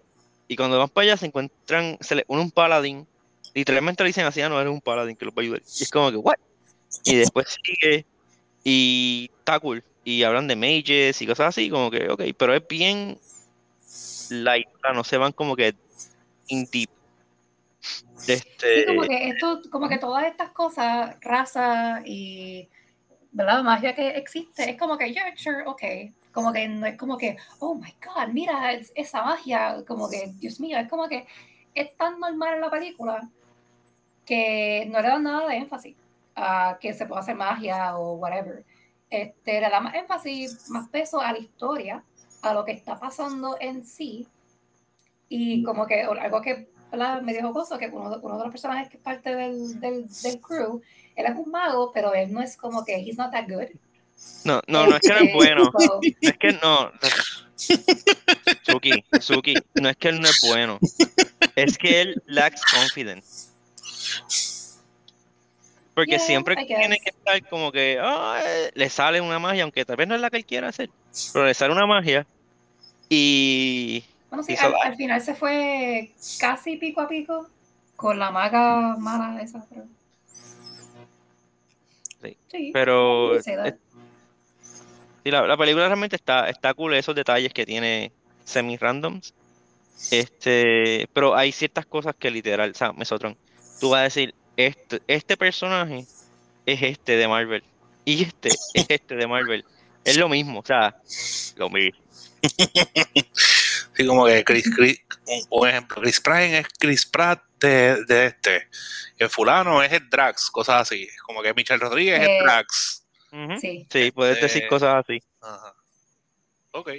Y 0.49 0.57
cuando 0.57 0.79
van 0.79 0.89
para 0.89 1.05
allá 1.07 1.17
se 1.17 1.27
encuentran, 1.27 1.97
se 2.01 2.17
le 2.17 2.25
une 2.29 2.43
un 2.43 2.51
paladín. 2.51 3.07
Literalmente 3.55 4.03
le 4.03 4.09
dicen 4.09 4.27
así, 4.27 4.41
ah, 4.41 4.49
no 4.49 4.61
eres 4.61 4.73
un 4.73 4.81
paladín 4.81 5.17
que 5.17 5.25
los 5.25 5.35
va 5.35 5.41
a 5.41 5.43
ayudar. 5.43 5.63
Y 5.79 5.83
es 5.83 5.91
como 5.91 6.11
que, 6.11 6.17
what? 6.17 6.37
Y 7.05 7.17
después 7.17 7.57
sigue 7.63 8.05
y 8.65 9.31
está. 9.39 9.61
Y 10.03 10.23
hablan 10.23 10.49
de 10.49 10.57
mages 10.57 11.21
y 11.21 11.27
cosas 11.27 11.49
así, 11.49 11.69
como 11.69 11.91
que, 11.91 12.09
ok, 12.09 12.23
pero 12.37 12.55
es 12.55 12.67
bien 12.67 13.19
light, 14.31 14.69
no 14.95 15.05
se 15.05 15.19
van 15.19 15.33
como 15.33 15.55
que 15.55 15.75
in 16.49 16.67
deep. 16.73 16.91
Este... 18.27 18.81
Sí, 18.81 18.87
como 18.87 19.03
que 19.03 19.29
esto, 19.29 19.63
como 19.71 19.89
que 19.89 19.99
todas 19.99 20.25
estas 20.25 20.51
cosas, 20.51 21.17
raza 21.21 22.03
y 22.05 22.69
¿verdad? 23.33 23.63
magia 23.63 23.95
que 23.95 24.09
existe, 24.09 24.71
es 24.71 24.79
como 24.79 24.99
que, 24.99 25.13
yeah, 25.13 25.33
sure, 25.37 25.63
ok. 25.67 25.83
Como 26.33 26.53
que 26.53 26.69
no 26.69 26.87
es 26.87 26.97
como 26.97 27.19
que, 27.19 27.37
oh 27.59 27.75
my 27.75 27.95
god, 28.05 28.29
mira 28.33 28.73
esa 28.95 29.23
magia, 29.23 29.85
como 29.87 30.09
que, 30.09 30.33
Dios 30.39 30.61
mío, 30.61 30.79
es 30.79 30.89
como 30.89 31.09
que 31.09 31.27
es 31.75 31.97
tan 31.97 32.21
normal 32.21 32.55
en 32.55 32.61
la 32.61 32.71
película 32.71 33.29
que 34.25 34.89
no 34.91 35.01
le 35.01 35.09
dan 35.09 35.25
nada 35.25 35.49
de 35.49 35.57
énfasis 35.57 35.97
a 36.37 36.79
que 36.81 36.95
se 36.95 37.07
pueda 37.07 37.21
hacer 37.21 37.35
magia 37.35 37.97
o 37.99 38.15
whatever. 38.15 38.65
Este, 39.09 39.61
le 39.61 39.69
da 39.69 39.81
más 39.81 39.95
énfasis, 39.95 40.71
más 40.71 40.89
peso 40.89 41.21
a 41.21 41.33
la 41.33 41.39
historia, 41.39 42.05
a 42.43 42.55
lo 42.55 42.65
que 42.65 42.73
está 42.73 42.99
pasando 42.99 43.57
en 43.61 43.85
sí. 43.85 44.29
Y 45.29 45.63
como 45.65 45.87
que 45.87 46.03
algo 46.03 46.41
que 46.41 46.69
me 47.23 47.33
dijo 47.33 47.53
Coso, 47.53 47.79
que 47.79 47.89
uno, 47.89 48.19
uno, 48.23 48.39
de 48.39 48.45
los 48.45 48.51
personajes 48.51 48.89
que 48.89 48.97
es 48.97 49.03
parte 49.03 49.35
del, 49.35 49.81
del, 49.81 50.07
del, 50.09 50.41
crew, 50.41 50.81
él 51.15 51.27
es 51.27 51.37
un 51.37 51.51
mago, 51.51 51.93
pero 51.93 52.15
él 52.15 52.33
no 52.33 52.41
es 52.41 52.57
como 52.57 52.85
que 52.85 52.97
he's 52.97 53.17
not 53.17 53.31
that 53.33 53.49
good. 53.49 53.69
No, 54.45 54.63
no, 54.67 54.87
no 54.87 54.97
es 54.97 55.01
que 55.01 55.09
no 55.09 55.17
es 55.17 55.33
bueno. 55.33 55.71
No 56.23 56.29
es 56.29 56.39
que 56.39 56.53
no. 56.53 56.93
Suki, 58.63 59.05
Suki, 59.21 59.55
no 59.75 59.91
es 59.91 59.97
que 59.97 60.09
él 60.09 60.21
no 60.21 60.29
es 60.29 60.41
bueno. 60.47 60.79
Es 61.57 61.77
que 61.77 62.01
él 62.01 62.23
lacks 62.27 62.63
confidence. 62.65 63.51
Porque 65.95 66.19
siempre 66.19 66.57
tiene 66.67 66.99
que 66.99 67.11
estar 67.11 67.47
como 67.49 67.71
que 67.73 68.01
le 68.75 68.89
sale 68.89 69.21
una 69.21 69.39
magia, 69.39 69.65
aunque 69.65 69.85
tal 69.85 69.97
vez 69.97 70.09
no 70.09 70.15
es 70.15 70.21
la 70.21 70.31
que 70.31 70.39
él 70.39 70.47
quiera 70.47 70.69
hacer, 70.69 70.89
pero 71.33 71.45
le 71.45 71.55
sale 71.55 71.75
una 71.75 71.87
magia 71.87 72.27
y. 73.09 74.05
Bueno, 74.31 74.45
sí, 74.45 74.55
al, 74.57 74.97
final 74.97 75.21
se 75.21 75.35
fue 75.35 76.13
casi 76.39 76.77
pico 76.77 77.01
a 77.01 77.09
pico 77.09 77.49
con 77.97 78.19
la 78.19 78.31
maga 78.31 78.97
mala 78.97 79.43
esa. 79.43 79.67
Pero... 79.69 79.85
Sí, 82.49 82.71
pero. 82.73 83.33
La, 85.25 85.57
película 85.57 85.87
realmente 85.87 86.17
está, 86.17 86.49
está 86.49 86.75
cool, 86.75 86.95
esos 86.95 87.15
detalles 87.15 87.53
que 87.53 87.67
tiene 87.67 88.13
semi-randoms. 88.45 89.35
Este, 90.11 91.09
pero 91.13 91.37
hay 91.37 91.53
ciertas 91.53 91.85
cosas 91.85 92.15
que 92.19 92.31
literal, 92.31 92.71
o 92.71 92.75
sea, 92.75 92.93
Mesotron, 92.93 93.37
tú 93.81 93.91
vas 93.91 94.01
a 94.01 94.05
decir, 94.05 94.35
este, 94.57 95.03
este 95.07 95.37
personaje 95.37 96.07
es 96.67 96.83
este 96.83 97.17
de 97.17 97.29
Marvel. 97.29 97.63
Y 98.05 98.23
este 98.25 98.49
es 98.49 98.87
este 98.89 99.17
de 99.17 99.27
Marvel. 99.27 99.65
Es 100.05 100.17
lo 100.17 100.29
mismo, 100.29 100.61
o 100.61 100.65
sea, 100.65 100.97
lo 101.57 101.69
mismo. 101.69 102.01
Sí, 103.93 104.07
como 104.07 104.25
que 104.25 104.45
Chris, 104.45 104.65
Chris 104.75 105.01
un, 105.51 105.69
ejemplo, 105.69 106.01
Chris 106.01 106.21
Pratt 106.21 106.43
es 106.43 106.67
Chris 106.79 107.05
Pratt 107.05 107.43
de, 107.59 108.05
de, 108.07 108.27
este. 108.27 108.69
El 109.19 109.29
fulano 109.29 109.83
es 109.83 109.93
el 109.93 110.09
Drax, 110.09 110.51
cosas 110.51 110.83
así. 110.83 111.09
Como 111.27 111.43
que 111.43 111.53
Michelle 111.53 111.81
Rodríguez 111.81 112.21
es 112.21 112.29
el 112.29 112.45
eh, 113.33 113.47
Drax. 113.47 113.61
sí. 113.61 113.87
sí, 113.91 114.11
puedes 114.11 114.41
decir 114.41 114.67
cosas 114.69 115.05
así. 115.05 115.23
Ajá. 115.41 115.75
Ok. 116.73 116.91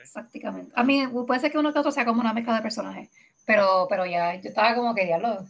Exactamente. 0.00 0.72
A 0.74 0.84
mí 0.84 1.06
puede 1.26 1.40
ser 1.40 1.50
que 1.50 1.58
uno 1.58 1.72
que 1.72 1.78
otro 1.78 1.92
sea 1.92 2.04
como 2.04 2.20
una 2.20 2.32
mezcla 2.32 2.54
de 2.54 2.62
personajes. 2.62 3.10
Pero, 3.44 3.86
pero 3.88 4.06
ya, 4.06 4.34
yo 4.36 4.48
estaba 4.48 4.74
como 4.74 4.94
que 4.94 5.04
diablo. 5.04 5.46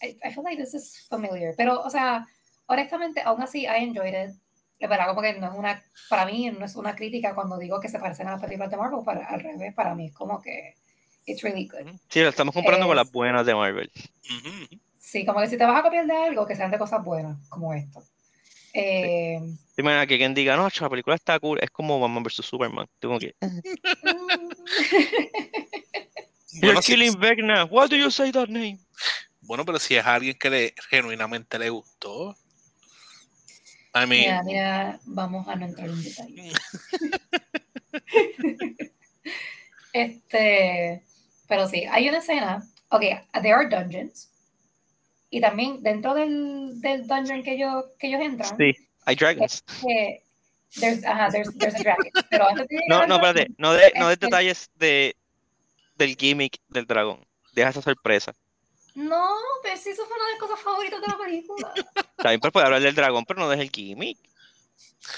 I, 0.00 0.18
I 0.24 0.32
feel 0.32 0.44
like 0.44 0.62
this 0.62 0.74
is 0.74 1.06
familiar. 1.08 1.54
Pero, 1.56 1.80
o 1.82 1.90
sea, 1.90 2.26
honestamente, 2.66 3.22
aún 3.22 3.42
así, 3.42 3.62
I 3.62 3.84
enjoyed 3.84 4.30
it. 4.30 4.36
Es 4.78 4.88
verdad, 4.88 5.06
como 5.08 5.22
que 5.22 5.34
no 5.34 5.52
es 5.52 5.56
una, 5.56 5.82
para 6.08 6.26
mí 6.26 6.50
no 6.50 6.64
es 6.64 6.74
una 6.74 6.96
crítica 6.96 7.34
cuando 7.34 7.56
digo 7.56 7.78
que 7.78 7.88
se 7.88 8.00
parecen 8.00 8.26
a 8.26 8.32
las 8.32 8.40
películas 8.40 8.70
de 8.70 8.76
Marvel, 8.76 9.04
para, 9.04 9.26
al 9.26 9.40
revés, 9.40 9.72
para 9.74 9.94
mí 9.94 10.06
es 10.06 10.12
como 10.12 10.42
que 10.42 10.74
it's 11.24 11.42
really 11.42 11.68
good. 11.68 11.88
Sí, 12.08 12.20
lo 12.20 12.30
estamos 12.30 12.52
comparando 12.52 12.88
con 12.88 12.96
las 12.96 13.12
buenas 13.12 13.46
de 13.46 13.54
Marvel. 13.54 13.92
Sí, 14.98 15.24
como 15.24 15.40
que 15.40 15.46
si 15.46 15.56
te 15.56 15.64
vas 15.64 15.78
a 15.78 15.82
copiar 15.82 16.06
de 16.06 16.16
algo, 16.16 16.46
que 16.46 16.56
sean 16.56 16.72
de 16.72 16.78
cosas 16.78 17.04
buenas, 17.04 17.38
como 17.48 17.72
esto. 17.74 18.02
Eh, 18.74 19.38
sí. 19.76 19.82
que 20.08 20.18
quien 20.18 20.34
diga, 20.34 20.56
no, 20.56 20.68
la 20.80 20.90
película 20.90 21.16
está 21.16 21.38
cool, 21.38 21.58
es 21.60 21.70
como 21.70 22.00
Batman 22.00 22.22
vs. 22.22 22.46
Superman. 22.46 22.86
Tengo 22.98 23.18
que... 23.18 23.34
You're 26.52 26.80
killing 26.82 27.18
Vecna. 27.18 27.66
Why 27.70 27.88
do 27.88 27.96
you 27.96 28.10
say 28.10 28.30
that 28.32 28.48
name? 28.48 28.78
Bueno, 29.40 29.64
pero 29.64 29.78
si 29.78 29.96
es 29.96 30.04
alguien 30.04 30.36
que 30.38 30.50
le, 30.50 30.74
genuinamente 30.90 31.58
le 31.58 31.70
gustó. 31.70 32.36
I 33.94 34.06
mira, 34.06 34.42
mira, 34.42 35.00
vamos 35.04 35.46
a 35.48 35.56
no 35.56 35.66
entrar 35.66 35.88
en 35.88 36.02
detalle. 36.02 36.52
este, 39.92 41.04
pero 41.48 41.68
sí, 41.68 41.84
hay 41.90 42.08
una 42.08 42.18
escena. 42.18 42.66
Ok, 42.88 43.02
there 43.42 43.54
are 43.54 43.68
dungeons. 43.68 44.30
Y 45.34 45.40
también 45.40 45.82
dentro 45.82 46.12
del, 46.12 46.78
del 46.82 47.06
dungeon 47.06 47.42
que 47.42 47.54
ellos, 47.54 47.86
que 47.98 48.08
ellos 48.08 48.20
entran. 48.20 48.54
Sí, 48.58 48.76
hay 49.06 49.16
dragons. 49.16 49.64
there's, 50.78 51.02
ajá, 51.04 51.30
there's, 51.30 51.48
there's 51.56 51.74
a 51.74 51.78
dragon. 51.78 52.10
Pero 52.28 52.48
antes 52.48 52.68
de 52.68 52.80
no, 52.86 53.06
no, 53.06 53.14
espérate, 53.14 53.46
no 53.56 53.72
de, 53.72 53.92
no 53.98 54.08
de 54.08 54.16
detalles 54.16 54.70
de, 54.76 55.16
del 55.96 56.16
gimmick 56.16 56.60
del 56.68 56.86
dragón. 56.86 57.26
Deja 57.54 57.70
esa 57.70 57.80
sorpresa. 57.80 58.34
No, 58.94 59.34
pero 59.62 59.74
si 59.78 59.88
eso 59.88 60.04
fue 60.04 60.16
una 60.16 60.26
de 60.26 60.32
las 60.32 60.40
cosas 60.40 60.60
favoritas 60.60 61.00
de 61.00 61.06
la 61.06 61.16
película. 61.16 61.74
También 62.16 62.40
puede 62.40 62.66
hablar 62.66 62.82
del 62.82 62.94
dragón, 62.94 63.24
pero 63.24 63.40
no 63.40 63.48
del 63.48 63.70
gimmick. 63.70 64.18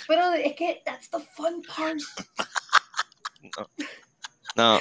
Pero 0.06 0.32
es 0.32 0.54
que 0.54 0.80
that's 0.84 1.10
the 1.10 1.18
fun 1.18 1.60
part. 1.62 1.98
No, 4.56 4.78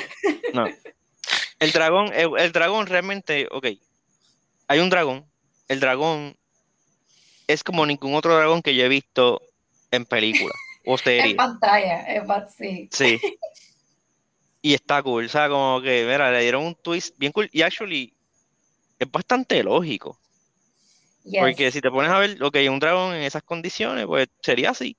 no, 0.54 0.68
El 1.60 1.72
dragón, 1.72 2.14
el, 2.14 2.52
dragón 2.52 2.86
realmente, 2.86 3.48
ok. 3.50 3.66
Hay 4.68 4.80
un 4.80 4.90
dragón. 4.90 5.26
El 5.68 5.80
dragón 5.80 6.36
es 7.48 7.64
como 7.64 7.86
ningún 7.86 8.16
otro 8.16 8.36
dragón 8.36 8.62
que 8.62 8.76
yo 8.76 8.86
he 8.86 8.90
visto 8.90 9.42
en 9.92 10.06
película 10.06 10.54
o 10.86 10.98
serie. 10.98 11.32
en 11.32 11.38
pantalla, 11.38 12.06
en 12.08 12.26
sí. 12.50 12.90
Sí. 12.92 13.22
Y 14.62 14.74
está 14.74 15.04
cool, 15.04 15.26
o 15.26 15.30
sea, 15.30 15.50
como 15.50 15.82
que, 15.82 16.06
mira, 16.06 16.32
le 16.32 16.42
dieron 16.42 16.64
un 16.64 16.76
twist 16.76 17.18
bien 17.18 17.34
cool. 17.34 17.50
Y 17.52 17.62
actually, 17.62 18.14
es 18.98 19.12
bastante 19.12 19.62
lógico. 19.62 20.18
Porque 21.40 21.72
si 21.72 21.82
te 21.82 21.90
pones 21.90 22.12
a 22.12 22.20
ver, 22.20 22.42
ok, 22.42 22.58
un 22.70 22.80
dragón 22.80 23.16
en 23.16 23.24
esas 23.24 23.44
condiciones, 23.44 24.06
pues 24.06 24.28
sería 24.42 24.72
así. 24.72 24.98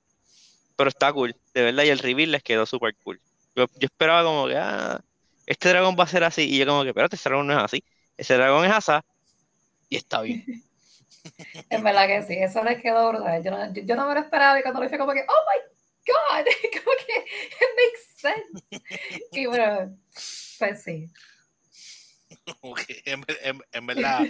Pero 0.75 0.89
está 0.89 1.13
cool, 1.13 1.35
de 1.53 1.61
verdad, 1.61 1.83
y 1.83 1.89
el 1.89 1.99
reveal 1.99 2.31
les 2.31 2.43
quedó 2.43 2.65
súper 2.65 2.95
cool. 3.03 3.19
Yo, 3.55 3.65
esperaba 3.79 4.23
como 4.23 4.47
que, 4.47 4.57
ah, 4.57 5.01
este 5.45 5.69
dragón 5.69 5.95
va 5.97 6.03
a 6.03 6.07
ser 6.07 6.23
así, 6.23 6.43
y 6.43 6.57
yo 6.57 6.65
como 6.65 6.83
que, 6.83 6.89
espérate, 6.89 7.15
este 7.15 7.29
dragón 7.29 7.47
no 7.47 7.53
es 7.53 7.63
así. 7.63 7.83
Ese 8.17 8.35
dragón 8.35 8.65
es 8.65 8.71
asa, 8.71 9.05
y 9.95 9.97
está 9.97 10.21
bien. 10.21 10.43
en 11.69 11.83
verdad 11.83 12.07
que 12.07 12.23
sí, 12.23 12.33
eso 12.35 12.63
les 12.63 12.81
quedó 12.81 13.09
brutal. 13.09 13.41
Yo 13.43 13.51
no, 13.51 13.73
yo, 13.73 13.95
no 13.95 14.07
me 14.07 14.13
lo 14.13 14.19
esperaba, 14.19 14.59
y 14.59 14.61
cuando 14.61 14.81
lo 14.81 14.85
hice 14.85 14.97
como 14.97 15.13
que, 15.13 15.25
oh 15.27 15.43
my 15.49 15.59
god, 16.05 16.45
como 16.83 16.91
que 17.05 17.15
it 17.61 17.71
makes 17.77 18.03
sense. 18.17 18.83
y 19.31 19.45
bueno, 19.45 19.97
pues 20.59 20.83
sí. 20.83 21.09
en, 23.05 23.25
en, 23.71 23.85
verdad, 23.87 24.25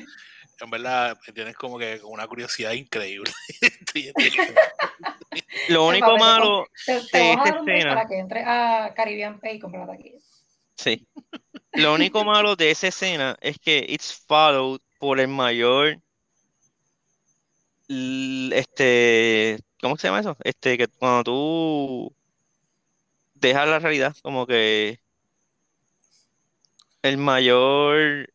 en 0.61 0.69
verdad 0.69 1.17
tienes 1.33 1.55
como 1.55 1.79
que 1.79 1.99
una 2.03 2.27
curiosidad 2.27 2.71
increíble. 2.73 3.31
Lo 5.69 5.87
único 5.87 6.17
malo 6.17 6.67
de 6.85 6.97
esta 6.97 7.33
escena. 7.49 7.95
Para 7.95 8.07
que 8.07 8.19
entre 8.19 8.43
a 8.45 8.93
Caribbean 8.95 9.39
Pay 9.39 9.55
y 9.55 9.59
comprar 9.59 9.89
aquí. 9.89 10.15
Sí. 10.75 11.07
Lo 11.73 11.93
único 11.93 12.23
malo 12.23 12.55
de 12.55 12.71
esa 12.71 12.87
escena 12.87 13.37
es 13.41 13.59
que 13.59 13.85
it's 13.89 14.13
followed 14.13 14.79
por 14.99 15.19
el 15.19 15.27
mayor 15.27 15.99
este 17.87 19.59
¿cómo 19.81 19.97
se 19.97 20.07
llama 20.07 20.21
eso? 20.21 20.37
Este 20.43 20.77
que 20.77 20.87
cuando 20.87 21.23
tú 21.23 22.15
dejas 23.35 23.67
la 23.67 23.79
realidad 23.79 24.15
como 24.23 24.47
que 24.47 24.99
el 27.05 27.17
mayor. 27.17 28.33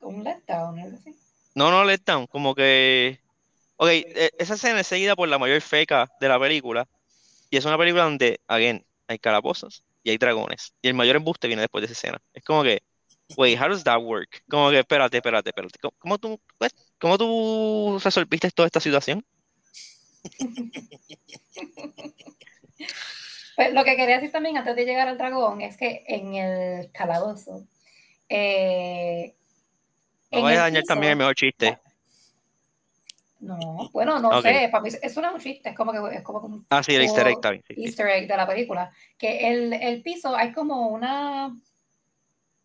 ¿Un 0.00 0.24
letdown 0.24 0.78
algo 0.80 0.96
así? 0.96 1.14
No, 1.54 1.70
no 1.70 1.84
letdown, 1.84 2.26
como 2.26 2.54
que. 2.54 3.20
Ok, 3.76 3.88
e, 3.88 4.30
esa 4.38 4.54
escena 4.54 4.80
es 4.80 4.86
seguida 4.88 5.14
por 5.14 5.28
la 5.28 5.38
mayor 5.38 5.60
feca 5.60 6.10
de 6.20 6.28
la 6.28 6.40
película. 6.40 6.88
Y 7.50 7.56
es 7.56 7.64
una 7.64 7.78
película 7.78 8.04
donde, 8.04 8.40
again, 8.48 8.84
hay 9.06 9.18
calabozos 9.18 9.84
y 10.02 10.10
hay 10.10 10.18
dragones. 10.18 10.74
Y 10.82 10.88
el 10.88 10.94
mayor 10.94 11.16
embuste 11.16 11.46
viene 11.46 11.62
después 11.62 11.82
de 11.82 11.86
esa 11.86 11.92
escena. 11.92 12.22
Es 12.32 12.44
como 12.44 12.62
que, 12.62 12.82
wait, 13.36 13.58
how 13.60 13.68
does 13.68 13.84
that 13.84 14.00
work? 14.00 14.42
Como 14.48 14.70
que, 14.70 14.80
espérate, 14.80 15.16
espérate, 15.18 15.50
espérate. 15.50 15.78
¿Cómo, 15.98 16.18
tú, 16.18 16.40
pues, 16.58 16.74
cómo 16.98 17.18
tú 17.18 18.00
resolviste 18.02 18.50
toda 18.50 18.66
esta 18.66 18.80
situación? 18.80 19.24
Pues, 23.54 23.74
lo 23.74 23.84
que 23.84 23.96
quería 23.96 24.16
decir 24.16 24.32
también 24.32 24.56
antes 24.56 24.74
de 24.74 24.84
llegar 24.86 25.08
al 25.08 25.18
dragón 25.18 25.60
es 25.60 25.76
que 25.76 26.04
en 26.08 26.34
el 26.34 26.90
calabozo. 26.90 27.66
Eh, 28.28 29.34
no 30.30 30.42
vaya 30.42 30.60
a 30.60 30.62
dañar 30.62 30.84
también 30.84 31.12
el 31.12 31.18
mejor 31.18 31.34
chiste. 31.34 31.78
No, 33.42 33.58
bueno, 33.92 34.20
no 34.20 34.40
sé, 34.40 34.68
para 34.70 34.82
mí 34.82 34.88
es 34.88 35.16
un 35.16 35.38
chiste, 35.40 35.70
es 35.70 35.76
como 35.76 35.92
que 35.92 36.16
es 36.16 36.22
como 36.22 36.40
un 36.40 36.66
ah, 36.70 36.82
sí, 36.82 36.94
el 36.94 37.02
easter 37.02 37.26
egg 37.26 37.40
también. 37.40 37.64
Easter 37.68 38.06
egg 38.06 38.28
de 38.28 38.36
la 38.36 38.46
película. 38.46 38.90
Que 39.18 39.48
el, 39.48 39.72
el 39.72 40.02
piso 40.02 40.34
hay 40.34 40.52
como 40.52 40.88
una. 40.88 41.54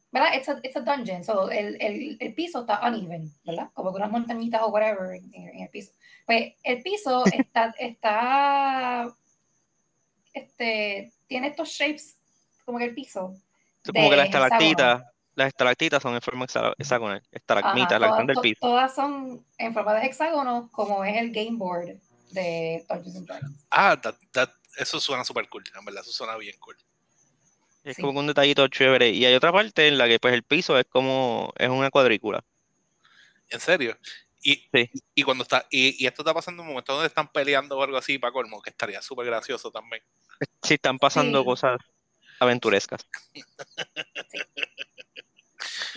¿Verdad? 0.10 0.36
It's 0.36 0.48
a, 0.48 0.60
it's 0.63 0.77
a 0.77 0.81
dungeon, 0.81 1.24
so 1.24 1.51
el, 1.51 1.75
el, 1.81 2.17
el, 2.19 2.34
piso 2.34 2.62
está 2.62 2.79
uneven, 2.88 3.29
¿verdad? 3.43 3.69
Como 3.74 3.91
que 3.91 3.98
unas 3.98 4.10
montañitas 4.10 4.62
o 4.62 4.69
whatever 4.69 5.13
en, 5.13 5.34
en 5.34 5.60
el 5.63 5.69
piso. 5.69 5.91
Pues 6.25 6.53
el 6.63 6.81
piso 6.81 7.25
está, 7.34 7.74
está 7.77 9.13
este, 10.34 11.12
tiene 11.27 11.48
estos 11.48 11.69
shapes, 11.69 12.17
como 12.63 12.77
que 12.77 12.86
el 12.86 12.93
piso. 12.93 13.36
como 13.86 14.10
que 14.10 14.12
de 14.12 14.17
las 14.17 14.25
estalactitas, 14.27 15.03
las 15.38 15.48
estalactitas 15.50 16.01
son 16.01 16.15
en 16.15 16.22
forma 16.22 16.46
hexa- 16.48 16.74
hexagonal. 16.77 17.22
Estalagmitas, 17.32 18.01
están 18.01 18.25
del 18.27 18.38
piso. 18.41 18.58
todas 18.60 18.94
son 18.96 19.46
en 19.60 19.74
forma 19.74 19.94
de 19.94 20.06
hexágono, 20.08 20.70
como 20.72 21.06
es 21.06 21.15
el 21.15 21.32
game 21.32 21.58
board 21.58 21.96
de 22.32 22.84
Dungeons 22.89 23.15
and 23.17 23.27
Dragons. 23.27 23.65
Ah, 23.70 24.00
that- 24.01 24.17
that- 24.32 24.51
eso 24.77 25.00
suena 25.00 25.24
súper 25.24 25.48
cool, 25.50 25.63
en 25.77 25.86
verdad, 25.86 26.01
eso 26.01 26.12
suena 26.12 26.36
bien 26.38 26.58
cool. 26.60 26.75
Es 27.84 27.96
Sí. 27.96 28.01
como 28.01 28.13
que 28.13 28.20
un 28.20 28.27
detallito 28.27 28.67
chévere. 28.67 29.10
Y 29.12 29.25
hay 29.25 29.34
otra 29.36 29.51
parte 29.53 29.88
en 29.88 29.98
la 29.98 30.08
que 30.08 30.20
pues 30.20 30.34
el 30.34 30.44
piso 30.44 30.77
es 30.77 30.86
como, 30.89 31.53
es 31.58 31.70
una 31.70 31.89
cuadrícula. 31.91 32.44
¿En 33.50 33.60
serio? 33.60 33.98
Y, 34.41 34.56
Sí. 34.74 34.89
y 35.15 35.24
cuando 35.24 35.44
está, 35.44 35.65
y, 35.70 36.03
y 36.03 36.08
esto 36.08 36.22
está 36.24 36.34
pasando 36.34 36.62
en 36.63 36.67
un 36.67 36.74
momento 36.74 36.94
donde 36.94 37.08
están 37.08 37.27
peleando 37.32 37.77
o 37.77 37.84
algo 37.84 37.98
así, 37.98 38.17
para 38.17 38.34
colmo, 38.34 38.62
que 38.62 38.72
estaría 38.72 39.01
súper 39.01 39.25
gracioso 39.27 39.72
también. 39.72 40.01
Sí, 40.63 40.74
están 40.75 40.98
pasando 41.00 41.39
Sí. 41.39 41.46
cosas 41.46 41.77
aventurescas. 42.39 43.08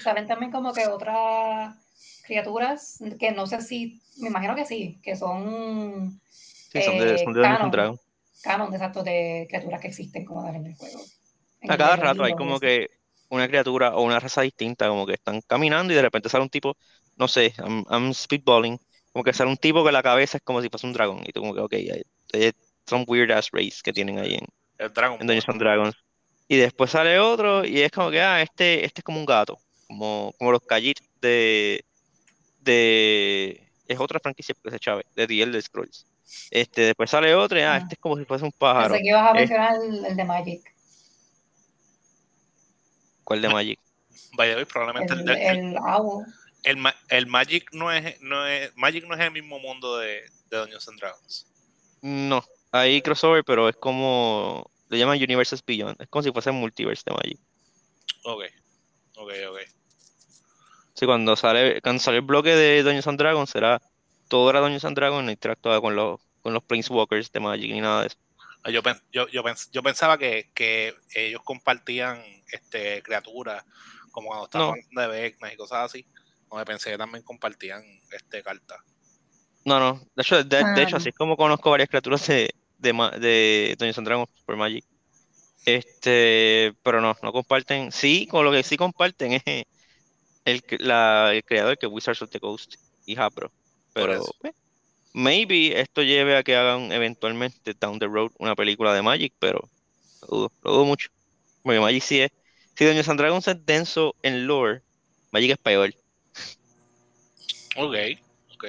Salen 0.02 0.26
también 0.26 0.50
como 0.50 0.72
que 0.72 0.86
otras 0.86 1.74
criaturas 2.22 2.98
que 3.18 3.32
no 3.32 3.46
sé 3.46 3.60
si, 3.60 4.00
me 4.18 4.28
imagino 4.28 4.54
que 4.54 4.64
sí, 4.64 4.98
que 5.02 5.16
son 5.16 6.20
Sí, 6.72 6.82
son 6.82 6.98
de, 6.98 7.14
Eh, 7.14 7.18
son 7.18 7.32
de 7.32 7.40
Dungeons 7.40 7.72
canon. 7.72 8.00
canon 8.42 8.70
de 8.70 8.76
exacto 8.76 9.02
de 9.02 9.46
criaturas 9.48 9.80
que 9.80 9.88
existen 9.88 10.24
como 10.24 10.44
tal 10.44 10.56
en 10.56 10.66
el 10.66 10.74
juego. 10.76 11.00
En 11.60 11.70
A 11.72 11.76
cada 11.76 11.96
rato 11.96 12.22
hay 12.24 12.34
como 12.34 12.60
que 12.60 12.86
una 13.28 13.48
criatura 13.48 13.94
o 13.96 14.02
una 14.02 14.20
raza 14.20 14.42
distinta, 14.42 14.88
como 14.88 15.06
que 15.06 15.14
están 15.14 15.40
caminando 15.46 15.92
y 15.92 15.96
de 15.96 16.02
repente 16.02 16.28
sale 16.28 16.44
un 16.44 16.50
tipo, 16.50 16.76
no 17.16 17.28
sé, 17.28 17.54
I'm, 17.58 17.84
I'm 17.90 18.14
speedballing, 18.14 18.78
como 19.12 19.24
que 19.24 19.32
sale 19.32 19.50
un 19.50 19.56
tipo 19.56 19.84
que 19.84 19.92
la 19.92 20.02
cabeza 20.02 20.38
es 20.38 20.42
como 20.44 20.62
si 20.62 20.68
fuese 20.68 20.86
un 20.86 20.92
dragón. 20.92 21.22
Y 21.26 21.32
tú 21.32 21.40
como 21.40 21.54
que, 21.54 21.60
ok, 21.60 21.74
some 22.86 23.04
weird 23.06 23.30
ass 23.30 23.50
race 23.52 23.80
que 23.82 23.92
tienen 23.92 24.18
ahí 24.18 24.34
en, 24.34 24.46
El 24.78 24.92
Dragon 24.92 25.20
en. 25.20 25.26
Dungeons 25.26 25.48
and 25.48 25.60
Dragons. 25.60 25.94
Y 26.50 26.56
después 26.56 26.90
sale 26.90 27.16
otro 27.20 27.64
y 27.64 27.80
es 27.80 27.92
como 27.92 28.10
que, 28.10 28.20
ah, 28.20 28.42
este, 28.42 28.84
este 28.84 29.02
es 29.02 29.04
como 29.04 29.20
un 29.20 29.24
gato, 29.24 29.56
como, 29.86 30.34
como 30.36 30.50
los 30.50 30.60
Khajiit 30.62 30.98
de, 31.20 31.84
de, 32.58 33.68
es 33.86 34.00
otra 34.00 34.18
franquicia 34.18 34.52
que 34.60 34.68
se 34.72 34.80
chave, 34.80 35.06
de 35.14 35.28
The 35.28 35.42
Elder 35.42 35.62
Scrolls. 35.62 36.06
Este, 36.50 36.80
después 36.82 37.08
sale 37.08 37.36
otro 37.36 37.56
y, 37.56 37.62
ah, 37.62 37.76
este 37.76 37.94
es 37.94 38.00
como 38.00 38.16
si 38.16 38.24
fuese 38.24 38.44
un 38.44 38.50
pájaro. 38.50 38.94
Pensé 38.94 39.04
que 39.04 39.08
ibas 39.10 39.22
a 39.22 39.30
Es- 39.30 39.36
mencionar 39.48 39.74
el, 39.76 40.04
el 40.06 40.16
de 40.16 40.24
Magic, 40.24 40.74
¿Cuál 43.22 43.42
de 43.42 43.48
Magic? 43.48 43.78
Vaya, 44.32 44.56
hoy 44.56 44.64
probablemente 44.64 45.14
el, 45.14 45.20
el, 45.20 45.28
el, 45.30 45.58
el 45.68 45.76
el 46.64 46.94
el 47.10 47.26
Magic 47.28 47.68
no 47.72 47.92
es, 47.92 48.20
no 48.22 48.44
es, 48.44 48.76
Magic 48.76 49.04
no 49.06 49.14
es 49.14 49.20
el 49.20 49.30
mismo 49.30 49.60
mundo 49.60 49.98
de, 49.98 50.22
de 50.50 50.56
Dungeons 50.56 50.88
and 50.88 50.98
Dragons. 50.98 51.46
No, 52.02 52.42
hay 52.72 53.00
crossover, 53.02 53.44
pero 53.44 53.68
es 53.68 53.76
como, 53.76 54.68
le 54.90 54.98
llaman 54.98 55.16
Universes 55.22 55.64
Beyond, 55.64 56.00
es 56.02 56.08
como 56.08 56.22
si 56.22 56.30
fuese 56.32 56.50
multiverse 56.50 57.04
de 57.06 57.12
Magic. 57.16 57.38
Ok, 58.24 58.42
ok, 59.16 59.30
ok. 59.50 59.58
Sí, 60.94 61.06
cuando 61.06 61.34
sale, 61.36 61.80
cuando 61.80 62.02
sale 62.02 62.18
el 62.18 62.22
bloque 62.24 62.50
de 62.54 62.82
Dungeons 62.82 63.06
and 63.06 63.18
Dragons 63.18 63.48
será 63.50 63.80
todo 64.28 64.50
era 64.50 64.60
Dungeons 64.60 64.84
and 64.84 64.96
Dragons, 64.96 65.24
no 65.24 65.30
interactuaba 65.30 65.80
con 65.80 65.96
los, 65.96 66.20
con 66.42 66.52
los 66.52 66.62
Planeswalkers 66.62 67.32
de 67.32 67.40
Magic 67.40 67.72
ni 67.72 67.80
nada 67.80 68.02
de 68.02 68.06
eso. 68.08 68.16
Ah, 68.62 68.70
Yo, 68.70 68.82
yo, 69.10 69.26
yo, 69.28 69.42
pens- 69.42 69.70
yo 69.72 69.82
pensaba 69.82 70.18
que, 70.18 70.50
que 70.54 70.94
ellos 71.14 71.40
compartían 71.42 72.22
este, 72.52 73.02
criaturas, 73.02 73.64
como 74.12 74.28
cuando 74.28 74.44
estaban 74.46 74.66
No. 74.68 74.72
hablando 74.74 75.00
de 75.14 75.20
Vecna 75.22 75.52
y 75.52 75.56
cosas 75.56 75.86
así. 75.86 76.06
Donde 76.50 76.64
pensé 76.66 76.90
que 76.90 76.98
también 76.98 77.24
compartían 77.24 77.82
este, 78.10 78.42
cartas. 78.42 78.78
No, 79.64 79.78
no, 79.78 80.00
de 80.14 80.22
hecho, 80.22 80.42
de, 80.44 80.64
de 80.74 80.82
hecho 80.82 80.96
Ah. 80.96 80.98
así 80.98 81.08
es 81.10 81.14
como 81.14 81.36
conozco 81.36 81.70
varias 81.70 81.88
criaturas 81.88 82.26
de, 82.26 82.50
de, 82.80 83.76
de 83.78 83.94
and 83.96 84.06
Dragons 84.06 84.28
por 84.44 84.56
Magic. 84.56 84.84
Este, 85.64 86.74
pero 86.82 87.00
no, 87.00 87.16
no 87.22 87.32
comparten. 87.32 87.92
Sí, 87.92 88.26
con 88.26 88.44
lo 88.44 88.52
que 88.52 88.62
sí 88.62 88.76
comparten 88.76 89.34
es 89.34 89.42
el, 90.44 90.62
cre- 90.64 90.80
la, 90.80 91.32
el 91.34 91.44
creador 91.44 91.78
que 91.78 91.86
Wizards 91.86 92.22
of 92.22 92.30
the 92.30 92.40
Coast 92.40 92.74
y 93.06 93.16
Hasbro. 93.16 93.50
Pero 93.92 94.22
eh, 94.44 94.52
maybe 95.12 95.80
esto 95.80 96.02
lleve 96.02 96.36
a 96.36 96.42
que 96.42 96.56
hagan 96.56 96.92
eventualmente 96.92 97.74
down 97.74 97.98
the 97.98 98.06
road 98.06 98.30
una 98.38 98.54
película 98.54 98.94
de 98.94 99.02
Magic, 99.02 99.34
pero 99.38 99.68
lo 100.22 100.28
dudo, 100.28 100.52
lo 100.62 100.72
dudo 100.72 100.84
mucho. 100.84 101.08
Porque 101.62 101.80
Magic 101.80 102.02
sí 102.02 102.20
es. 102.20 102.30
Si 102.76 102.86
and 102.86 103.18
Dragons 103.18 103.46
es 103.46 103.66
denso 103.66 104.14
en 104.22 104.46
lore, 104.46 104.80
Magic 105.32 105.50
es 105.50 105.58
peor. 105.58 105.94
Ok, 107.76 107.94
ok. 108.54 108.64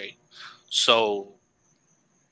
So, 0.67 1.40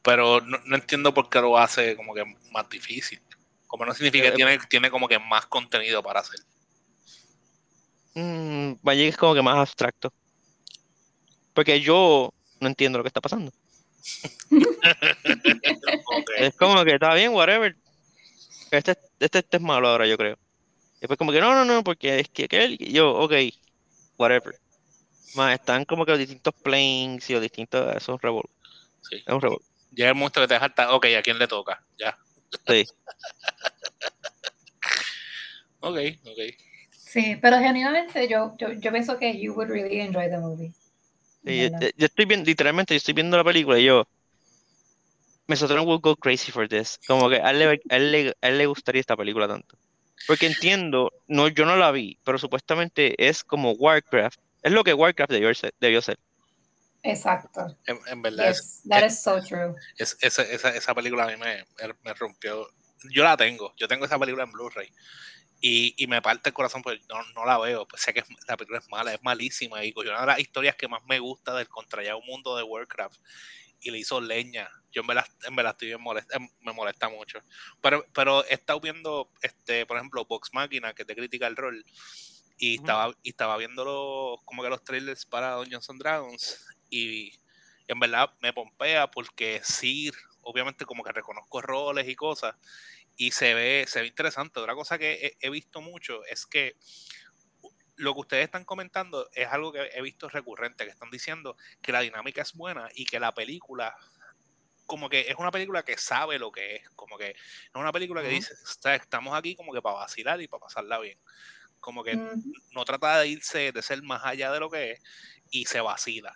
pero 0.01 0.41
no, 0.41 0.59
no 0.65 0.75
entiendo 0.75 1.13
por 1.13 1.29
qué 1.29 1.39
lo 1.39 1.57
hace 1.57 1.95
como 1.95 2.13
que 2.13 2.23
más 2.51 2.69
difícil. 2.69 3.19
Como 3.67 3.85
no 3.85 3.93
significa 3.93 4.23
que 4.23 4.29
Eh, 4.29 4.35
tiene, 4.35 4.57
tiene 4.69 4.91
como 4.91 5.07
que 5.07 5.19
más 5.19 5.45
contenido 5.45 6.01
para 6.01 6.21
hacer. 6.21 6.39
Mm, 8.15 8.73
Magic 8.81 9.09
es 9.09 9.17
como 9.17 9.35
que 9.35 9.41
más 9.41 9.57
abstracto. 9.57 10.12
Porque 11.53 11.79
yo 11.79 12.33
no 12.59 12.67
entiendo 12.67 12.97
lo 12.97 13.03
que 13.03 13.09
está 13.09 13.21
pasando. 13.21 13.51
Es 16.38 16.55
como 16.55 16.83
que 16.83 16.93
está 16.93 17.13
bien, 17.13 17.33
whatever. 17.33 17.75
Este, 18.71 18.91
este, 19.19 19.39
este 19.39 19.57
es 19.57 19.62
malo 19.62 19.89
ahora, 19.89 20.07
yo 20.07 20.17
creo. 20.17 20.38
Después 20.99 21.17
como 21.17 21.31
que 21.31 21.39
no, 21.39 21.53
no, 21.53 21.65
no, 21.65 21.83
porque 21.83 22.19
es 22.19 22.29
que 22.29 22.45
aquel, 22.45 22.77
y 22.79 22.93
yo, 22.93 23.12
ok, 23.12 23.33
whatever. 24.17 24.55
Más, 25.35 25.53
están 25.53 25.85
como 25.85 26.05
que 26.05 26.12
los 26.12 26.19
distintos 26.19 26.53
planes 26.55 27.29
y 27.29 27.33
los 27.33 27.41
distintos, 27.41 27.88
eso 27.89 27.97
es 27.97 28.09
un 28.09 28.19
revol, 28.19 28.49
sí. 29.01 29.17
es 29.17 29.33
un 29.33 29.41
revol. 29.41 29.62
Llega 29.91 30.10
el 30.10 30.15
momento 30.15 30.41
que 30.41 30.47
te 30.47 30.54
dejas, 30.56 30.71
ok, 30.89 31.06
¿a 31.17 31.21
quién 31.21 31.39
le 31.39 31.47
toca? 31.47 31.84
Ya. 31.97 32.17
Sí. 32.67 32.86
Ok, 35.82 35.97
ok. 36.25 36.39
Sí, 36.91 37.38
pero 37.41 37.58
genuinamente 37.60 38.28
yo, 38.28 38.54
yo, 38.58 38.73
yo 38.73 38.91
pienso 38.91 39.17
que 39.17 39.39
you 39.39 39.54
would 39.54 39.69
really 39.69 40.02
enjoy 40.02 40.30
the 40.30 40.38
movie. 40.38 40.73
Sí, 41.45 41.62
yo, 41.62 41.88
yo 41.95 42.06
estoy 42.06 42.25
viendo, 42.25 42.45
literalmente, 42.45 42.93
yo 42.93 42.97
estoy 42.97 43.13
viendo 43.13 43.38
la 43.38 43.43
película 43.45 43.80
y 43.80 43.86
yo, 43.86 44.06
Mesotron 45.47 45.88
will 45.88 45.99
go 45.99 46.15
crazy 46.15 46.52
for 46.52 46.67
this. 46.67 46.99
Como 47.08 47.30
que 47.30 47.38
a 47.38 47.52
él, 47.52 47.60
le, 47.60 47.65
a 47.89 47.95
él 47.95 48.12
le- 48.12 48.36
a 48.41 48.47
él 48.49 48.58
le 48.58 48.65
gustaría 48.67 48.99
esta 48.99 49.17
película 49.17 49.47
tanto. 49.47 49.78
Porque 50.28 50.45
entiendo, 50.45 51.12
no, 51.28 51.47
yo 51.47 51.65
no 51.65 51.75
la 51.78 51.91
vi, 51.91 52.19
pero 52.23 52.38
supuestamente 52.38 53.15
es 53.17 53.43
como 53.43 53.71
Warcraft. 53.71 54.39
Es 54.62 54.71
lo 54.71 54.84
que 54.84 54.93
Warcraft 54.93 55.32
debió 55.32 55.52
ser. 55.56 55.73
Debió 55.80 56.02
ser. 56.02 56.17
Exacto. 57.03 57.77
En, 57.85 57.99
en 58.07 58.21
verdad, 58.21 58.49
es- 58.49 58.81
Yes, 58.83 58.89
that 58.89 59.03
is 59.05 59.19
so 59.21 59.41
true. 59.41 59.75
es- 59.97 60.17
esa, 60.21 60.41
esa, 60.43 60.75
esa 60.75 60.93
película 60.93 61.23
a 61.23 61.27
mí 61.27 61.38
me, 61.38 61.65
me- 61.81 61.95
me 62.03 62.13
rompió. 62.13 62.67
Yo 63.12 63.23
la 63.23 63.38
tengo, 63.38 63.73
yo 63.77 63.88
tengo 63.88 64.05
esa 64.05 64.19
película 64.19 64.43
en 64.43 64.51
Blu-ray. 64.51 64.91
Y, 65.62 65.93
y 66.01 66.07
me 66.07 66.21
parte 66.21 66.49
el 66.49 66.53
corazón 66.53 66.81
porque 66.81 67.01
no, 67.09 67.21
no 67.33 67.45
la 67.45 67.57
veo. 67.57 67.88
Pues 67.88 68.01
sé 68.01 68.13
que 68.13 68.19
es- 68.21 68.27
la 68.47 68.57
película 68.57 68.79
es 68.79 68.88
mala, 68.89 69.13
es 69.13 69.21
malísima. 69.23 69.83
Y 69.83 69.93
cogió 69.93 70.12
una 70.12 70.21
de 70.21 70.27
las 70.27 70.39
historias 70.39 70.75
que 70.75 70.88
más 70.88 71.01
me 71.05 71.19
gusta 71.19 71.53
del 71.55 71.67
contrallado 71.67 72.21
mundo 72.21 72.55
de 72.57 72.63
Warcraft 72.63 73.19
y 73.81 73.91
le 73.91 73.99
hizo 73.99 74.19
leña. 74.19 74.69
Yo 74.91 75.01
en 75.01 75.07
verdad, 75.07 75.25
en 75.43 75.55
verdad 75.55 75.71
estoy 75.73 75.89
bien 75.89 76.01
molesta, 76.01 76.35
em, 76.38 76.49
me 76.62 76.73
molesta 76.73 77.07
mucho. 77.09 77.39
Pero, 77.81 78.05
pero 78.13 78.43
he 78.45 78.53
estado 78.55 78.79
viendo, 78.81 79.31
este, 79.41 79.85
por 79.85 79.97
ejemplo, 79.97 80.25
Vox 80.25 80.49
Machina, 80.53 80.93
que 80.93 81.05
te 81.05 81.15
critica 81.15 81.47
el 81.47 81.55
rol. 81.55 81.85
Y 82.57 82.75
estaba, 82.75 83.13
y 83.23 83.29
estaba 83.29 83.55
viendo 83.57 83.85
los- 83.85 84.43
como 84.43 84.63
que 84.63 84.69
los 84.69 84.83
trailers 84.83 85.25
para 85.25 85.53
Dungeons 85.55 85.89
and 85.89 85.99
Dragons. 86.01 86.65
Y 86.89 87.32
en 87.88 87.99
verdad 87.99 88.34
me 88.41 88.54
pompea 88.54 89.10
porque 89.12 89.62
sí, 89.63 90.12
obviamente 90.41 90.86
como 90.86 91.04
que 91.04 91.12
reconozco 91.12 91.62
roles 91.62 92.08
y 92.08 92.15
cosas. 92.15 92.56
Y 93.17 93.32
se 93.32 93.54
ve, 93.54 93.86
se 93.88 94.02
ve 94.02 94.08
interesante. 94.08 94.60
Otra 94.60 94.75
cosa 94.75 94.97
que 94.97 95.13
he, 95.41 95.47
he 95.47 95.49
visto 95.49 95.82
mucho 95.82 96.25
es 96.25 96.45
que 96.45 96.75
lo 97.95 98.13
que 98.13 98.19
ustedes 98.21 98.45
están 98.45 98.63
comentando 98.65 99.30
es 99.34 99.47
algo 99.47 99.73
que 99.73 99.89
he 99.93 100.02
visto 100.02 100.30
recurrente, 100.30 100.86
que 100.86 100.91
están 100.91 101.10
diciendo 101.12 101.58
que 101.82 101.91
la 101.91 101.99
dinámica 102.02 102.41
es 102.41 102.54
buena 102.54 102.89
y 102.93 103.06
que 103.06 103.19
la 103.19 103.34
película, 103.34 103.93
como 104.86 105.10
que 105.10 105.21
es 105.30 105.36
una 105.38 105.52
película 105.52 105.84
que 105.84 105.97
sabe 105.97 106.39
lo 106.39 106.52
que 106.52 106.78
es, 106.78 106.89
como 106.91 107.17
que 107.17 107.30
es 107.32 107.36
una 107.75 107.91
película 107.93 108.21
que 108.23 108.30
dice, 108.30 108.54
"Está- 108.54 108.95
estamos 108.95 109.36
aquí 109.38 109.56
como 109.56 109.73
que 109.73 109.82
para 109.82 109.97
vacilar 109.97 110.41
y 110.41 110.47
para 110.47 110.62
pasarla 110.62 110.99
bien. 110.99 111.19
Como 111.80 112.04
que 112.04 112.19
no 112.73 112.86
trata 112.86 113.19
de 113.19 113.30
irse, 113.30 113.71
de 113.73 113.82
ser 113.84 114.04
más 114.04 114.23
allá 114.25 114.52
de 114.52 114.60
lo 114.62 114.69
que 114.71 114.93
es 114.93 115.02
y 115.52 115.65
se 115.65 115.82
vacila. 115.82 116.34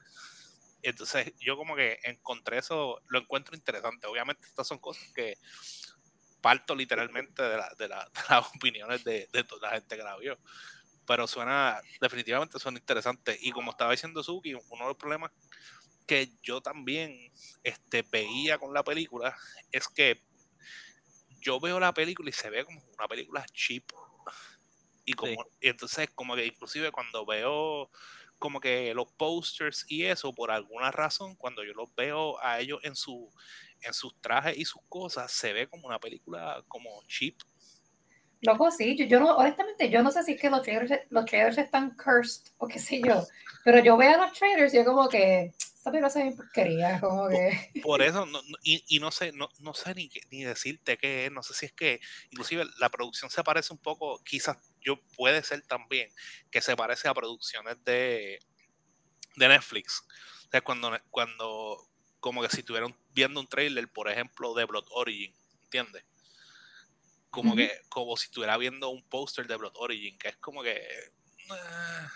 Entonces 0.84 1.34
yo 1.40 1.58
como 1.58 1.76
que 1.76 2.00
encontré 2.04 2.60
eso, 2.60 3.02
lo 3.08 3.20
encuentro 3.20 3.56
interesante. 3.56 4.08
Obviamente 4.08 4.46
estas 4.48 4.68
son 4.68 4.80
cosas 4.80 5.04
que 5.16 5.38
parto 6.42 6.76
literalmente 6.76 7.42
de, 7.42 7.58
la- 7.58 7.74
de 7.78 7.88
la- 7.88 8.06
de 8.14 8.22
las 8.30 8.46
opiniones 8.56 9.04
de, 9.04 9.28
de 9.32 9.44
toda 9.44 9.70
la 9.70 9.76
gente 9.76 9.96
que 9.98 10.04
la 10.04 10.18
vio. 10.18 10.38
Pero 11.06 11.28
suena, 11.28 11.82
definitivamente 12.02 12.60
suena 12.60 12.80
interesante. 12.80 13.38
Y 13.42 13.52
como 13.52 13.72
estaba 13.72 13.92
diciendo 13.92 14.24
Suki, 14.24 14.54
uno 14.54 14.84
de 14.84 14.88
los 14.90 14.98
problemas 14.98 15.32
que 16.08 16.32
yo 16.44 16.62
también 16.62 17.32
este, 17.64 18.04
veía 18.04 18.58
con 18.60 18.74
la 18.74 18.84
película 18.84 19.36
es 19.72 19.88
que 19.90 20.22
yo 21.42 21.60
veo 21.60 21.80
la 21.80 21.94
película 21.94 22.30
y 22.30 22.34
se 22.34 22.50
ve 22.50 22.64
como 22.66 22.82
una 22.98 23.08
película 23.08 23.46
cheap. 23.54 23.84
Y, 25.06 25.14
como, 25.14 25.46
y 25.60 25.68
entonces 25.68 26.10
como 26.16 26.36
que 26.36 26.46
inclusive 26.46 26.92
cuando 26.92 27.26
veo 27.26 27.90
como 28.44 28.60
que 28.60 28.94
los 28.94 29.10
posters 29.14 29.86
y 29.88 30.04
eso, 30.04 30.34
por 30.34 30.52
alguna 30.52 30.92
razón, 30.92 31.34
cuando 31.38 31.64
yo 31.64 31.72
los 31.74 31.96
veo 31.96 32.44
a 32.44 32.60
ellos 32.60 32.78
en 32.84 32.94
su 32.94 33.32
en 33.80 33.94
sus 33.94 34.20
trajes 34.20 34.58
y 34.58 34.66
sus 34.66 34.82
cosas, 34.90 35.32
se 35.32 35.54
ve 35.54 35.66
como 35.66 35.88
una 35.88 35.98
película 35.98 36.62
como 36.68 36.90
cheap. 37.08 37.36
Loco, 38.42 38.70
sí, 38.70 38.98
yo, 38.98 39.06
yo, 39.06 39.22
no, 39.22 39.34
honestamente, 39.38 39.90
yo 39.90 40.04
no 40.04 40.12
sé 40.12 40.24
si 40.24 40.34
es 40.34 40.42
que 40.42 40.50
los 40.50 40.62
traders, 40.62 40.92
los 41.10 41.24
traders 41.24 41.58
están 41.58 41.96
cursed 41.96 42.52
o 42.58 42.68
qué 42.68 42.80
sé 42.80 43.02
yo, 43.02 43.24
pero 43.64 43.82
yo 43.82 43.96
veo 43.96 44.16
a 44.16 44.28
los 44.28 44.38
traders 44.38 44.74
y 44.74 44.78
yo 44.78 44.84
como 44.84 45.08
que, 45.08 45.54
esta 45.84 45.92
película 45.92 46.36
porquería, 46.38 47.00
como 47.02 47.28
que... 47.28 47.72
Por 47.84 48.02
eso, 48.02 48.26
no, 48.26 48.40
y, 48.64 48.84
y, 48.88 49.00
no 49.00 49.12
sé, 49.12 49.34
no, 49.34 49.50
no 49.60 49.74
sé 49.74 49.94
ni, 49.94 50.10
ni 50.32 50.44
decirte 50.44 50.98
qué 50.98 51.26
es, 51.26 51.32
no 51.32 51.44
sé 51.44 51.54
si 51.54 51.66
es 51.66 51.74
que, 51.74 52.00
inclusive 52.32 52.66
la 52.80 52.90
producción 52.90 53.30
se 53.30 53.44
parece 53.44 53.74
un 53.74 53.80
poco, 53.80 54.24
quizás 54.24 54.58
yo 54.80 55.02
puede 55.18 55.44
ser 55.44 55.62
también, 55.64 56.10
que 56.50 56.62
se 56.62 56.78
parece 56.78 57.10
a 57.10 57.14
producciones 57.14 57.84
de, 57.84 58.40
de 59.36 59.48
Netflix. 59.50 60.06
O 60.48 60.52
sea, 60.52 60.62
cuando, 60.62 60.98
cuando, 61.10 61.86
como 62.22 62.42
que 62.42 62.50
si 62.50 62.62
estuvieran 62.62 62.96
viendo 63.14 63.42
un 63.42 63.48
trailer, 63.48 63.92
por 63.92 64.10
ejemplo, 64.10 64.54
de 64.54 64.64
Blood 64.64 64.86
Origin, 64.92 65.36
¿entiendes? 65.66 66.06
como 67.30 67.56
que 67.56 67.72
como 67.90 68.16
si 68.16 68.28
estuviera 68.28 68.56
viendo 68.58 68.90
un 68.90 69.04
póster 69.10 69.48
de 69.48 69.56
Blood 69.56 69.74
Origin, 69.78 70.18
que 70.20 70.30
es 70.30 70.38
como 70.38 70.62
que 70.62 70.88
ah, 71.50 72.08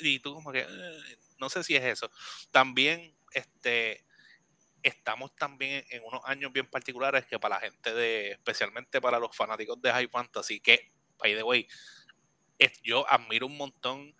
y 0.00 0.18
tú 0.20 0.34
como 0.34 0.52
que 0.52 0.62
ah, 0.62 1.14
no 1.38 1.48
sé 1.48 1.62
si 1.64 1.76
es 1.76 1.84
eso. 1.84 2.10
También 2.50 3.14
este 3.32 4.04
estamos 4.82 5.34
también 5.36 5.84
en 5.90 6.02
unos 6.04 6.22
años 6.24 6.52
bien 6.52 6.66
particulares 6.66 7.24
que 7.26 7.38
para 7.38 7.56
la 7.56 7.60
gente 7.60 7.94
de 7.94 8.32
especialmente 8.32 9.00
para 9.00 9.20
los 9.20 9.34
fanáticos 9.36 9.80
de 9.80 9.92
High 9.92 10.08
Fantasy 10.08 10.58
que 10.58 10.90
by 11.18 11.36
the 11.36 11.42
way 11.44 11.68
yo 12.82 13.08
admiro 13.08 13.46
un 13.46 13.56
montón 13.56 14.14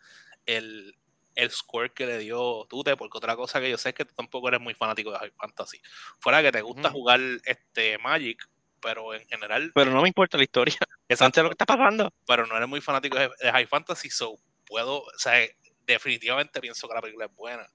el, 0.46 0.96
el 1.34 1.50
score 1.50 1.92
que 1.92 2.06
le 2.06 2.18
dio 2.18 2.66
Tute, 2.68 2.96
porque 2.96 3.18
otra 3.18 3.36
cosa 3.36 3.60
que 3.60 3.70
yo 3.70 3.78
sé 3.78 3.90
es 3.90 3.94
que 3.94 4.04
tú 4.04 4.14
tampoco 4.14 4.48
eres 4.48 4.60
muy 4.60 4.74
fanático 4.74 5.12
de 5.12 5.18
High 5.18 5.32
Fantasy. 5.32 5.80
Fuera 6.18 6.42
que 6.42 6.52
te 6.52 6.62
gusta 6.62 6.90
jugar 6.90 7.20
este 7.44 7.98
Magic, 7.98 8.48
pero 8.80 9.14
en 9.14 9.26
general. 9.26 9.72
Pero 9.74 9.90
no 9.92 10.02
me 10.02 10.08
importa 10.08 10.36
la 10.36 10.44
historia. 10.44 10.76
Exacto. 11.08 11.42
lo 11.42 11.50
que 11.50 11.54
está 11.54 11.66
pasando. 11.66 12.12
Pero 12.26 12.46
no 12.46 12.56
eres 12.56 12.68
muy 12.68 12.80
fanático 12.80 13.18
de, 13.18 13.30
High 13.40 13.66
Fantasy, 13.66 14.10
so 14.10 14.36
puedo. 14.66 15.02
O 15.02 15.18
sea, 15.18 15.46
definitivamente 15.86 16.60
pienso 16.60 16.88
que 16.88 16.94
la 16.94 17.00
película 17.00 17.26
es 17.26 17.34
buena. 17.34 17.66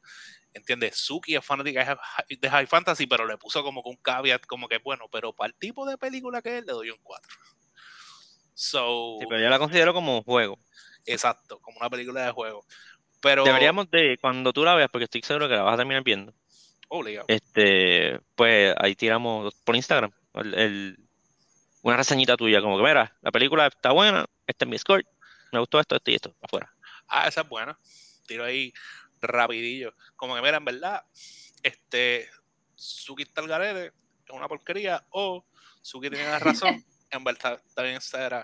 ¿Entiendes? 0.53 0.95
Suki 0.97 1.35
es 1.35 1.45
fanática 1.45 1.99
de 2.27 2.49
High 2.49 2.67
Fantasy, 2.67 3.05
pero 3.05 3.27
le 3.27 3.37
puso 3.37 3.63
como 3.63 3.83
que 3.83 3.89
un 3.89 3.97
caveat, 3.97 4.45
como 4.45 4.67
que 4.67 4.79
bueno, 4.79 5.05
pero 5.11 5.33
para 5.33 5.49
el 5.49 5.55
tipo 5.55 5.85
de 5.85 5.97
película 5.97 6.41
que 6.41 6.59
es, 6.59 6.65
le 6.65 6.73
doy 6.73 6.89
un 6.89 6.99
4. 7.03 7.37
So, 8.53 9.17
sí, 9.19 9.25
pero 9.29 9.41
yo 9.41 9.49
la 9.49 9.59
considero 9.59 9.93
como 9.93 10.17
un 10.17 10.23
juego. 10.23 10.57
Exacto, 11.05 11.59
como 11.59 11.77
una 11.77 11.89
película 11.89 12.25
de 12.25 12.31
juego. 12.31 12.65
Pero 13.21 13.43
deberíamos 13.43 13.89
de, 13.91 14.17
cuando 14.19 14.51
tú 14.51 14.63
la 14.63 14.73
veas, 14.75 14.89
porque 14.89 15.05
estoy 15.05 15.21
seguro 15.21 15.47
que 15.47 15.55
la 15.55 15.61
vas 15.61 15.75
a 15.75 15.77
terminar 15.77 16.03
viendo. 16.03 16.33
Obligado. 16.87 17.25
Este, 17.27 18.19
pues 18.35 18.73
ahí 18.79 18.95
tiramos 18.95 19.53
por 19.63 19.75
Instagram 19.75 20.11
el, 20.41 20.97
una 21.81 21.97
reseñita 21.97 22.37
tuya, 22.37 22.61
como 22.61 22.77
que 22.77 22.83
mira, 22.83 23.15
la 23.21 23.31
película 23.31 23.67
está 23.67 23.91
buena, 23.91 24.25
este 24.45 24.65
es 24.65 24.69
mi 24.69 24.77
score, 24.77 25.05
me 25.51 25.59
gustó 25.59 25.79
esto, 25.79 25.95
esto 25.95 26.11
y 26.11 26.15
esto, 26.15 26.35
afuera. 26.41 26.73
Ah, 27.07 27.27
esa 27.27 27.41
es 27.41 27.49
buena. 27.49 27.79
Tiro 28.25 28.43
ahí 28.43 28.73
rapidillo. 29.21 29.95
Como 30.15 30.35
que 30.35 30.41
mira, 30.41 30.57
en 30.57 30.65
verdad, 30.65 31.03
este 31.63 32.29
Suki 32.75 33.23
está 33.23 33.41
es 33.41 33.91
una 34.29 34.47
porquería, 34.47 35.05
o 35.09 35.45
Suki 35.81 36.09
tiene 36.09 36.25
la 36.25 36.39
razón, 36.39 36.83
en 37.11 37.23
verdad 37.23 37.61
está 37.65 37.83
bien 37.83 37.99
era 38.13 38.43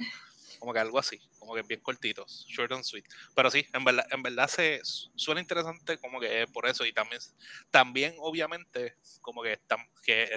como 0.60 0.74
que 0.74 0.80
algo 0.80 0.98
así, 0.98 1.20
como 1.40 1.54
que 1.54 1.62
bien 1.64 1.82
cortitos, 1.82 2.46
short 2.48 2.72
and 2.72 2.84
sweet. 2.84 3.06
Pero 3.36 3.52
sí, 3.52 3.68
en 3.74 3.84
verdad, 3.84 4.06
en 4.10 4.24
verdad 4.24 4.48
se 4.48 4.80
suena 5.16 5.42
interesante 5.42 5.98
como 5.98 6.22
que 6.22 6.48
por 6.54 6.68
eso, 6.68 6.86
y 6.86 6.94
también, 6.94 7.22
también 7.70 8.16
obviamente, 8.20 8.96
como 9.22 9.44
que, 9.44 9.60
que 10.04 10.30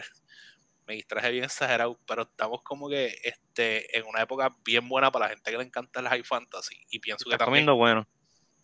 me 0.87 0.95
distraje 0.95 1.31
bien 1.31 1.45
exagerado, 1.45 2.01
pero 2.07 2.23
estamos 2.23 2.63
como 2.63 2.89
que 2.89 3.17
este, 3.23 3.97
en 3.97 4.05
una 4.07 4.23
época 4.23 4.55
bien 4.65 4.89
buena 4.89 5.13
para 5.13 5.27
la 5.27 5.31
gente 5.31 5.51
que 5.51 5.59
le 5.59 5.65
encanta 5.65 6.01
el 6.01 6.09
high 6.09 6.25
fantasy. 6.25 6.77
Y 6.91 6.99
pienso 6.99 7.25
que 7.25 7.37
también. 7.37 7.47
comiendo 7.47 7.77
bueno. 7.77 8.09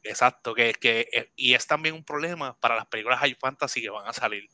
Exacto, 0.05 0.53
que, 0.53 0.73
que, 0.75 1.09
eh, 1.13 1.33
y 1.37 1.55
es 1.55 1.67
también 1.67 1.95
un 1.95 2.05
problema 2.05 2.59
para 2.59 2.75
las 2.75 2.87
películas 2.87 3.21
high 3.21 3.37
fantasy 3.39 3.81
que 3.81 3.91
van 3.91 4.09
a 4.09 4.13
salir, 4.13 4.49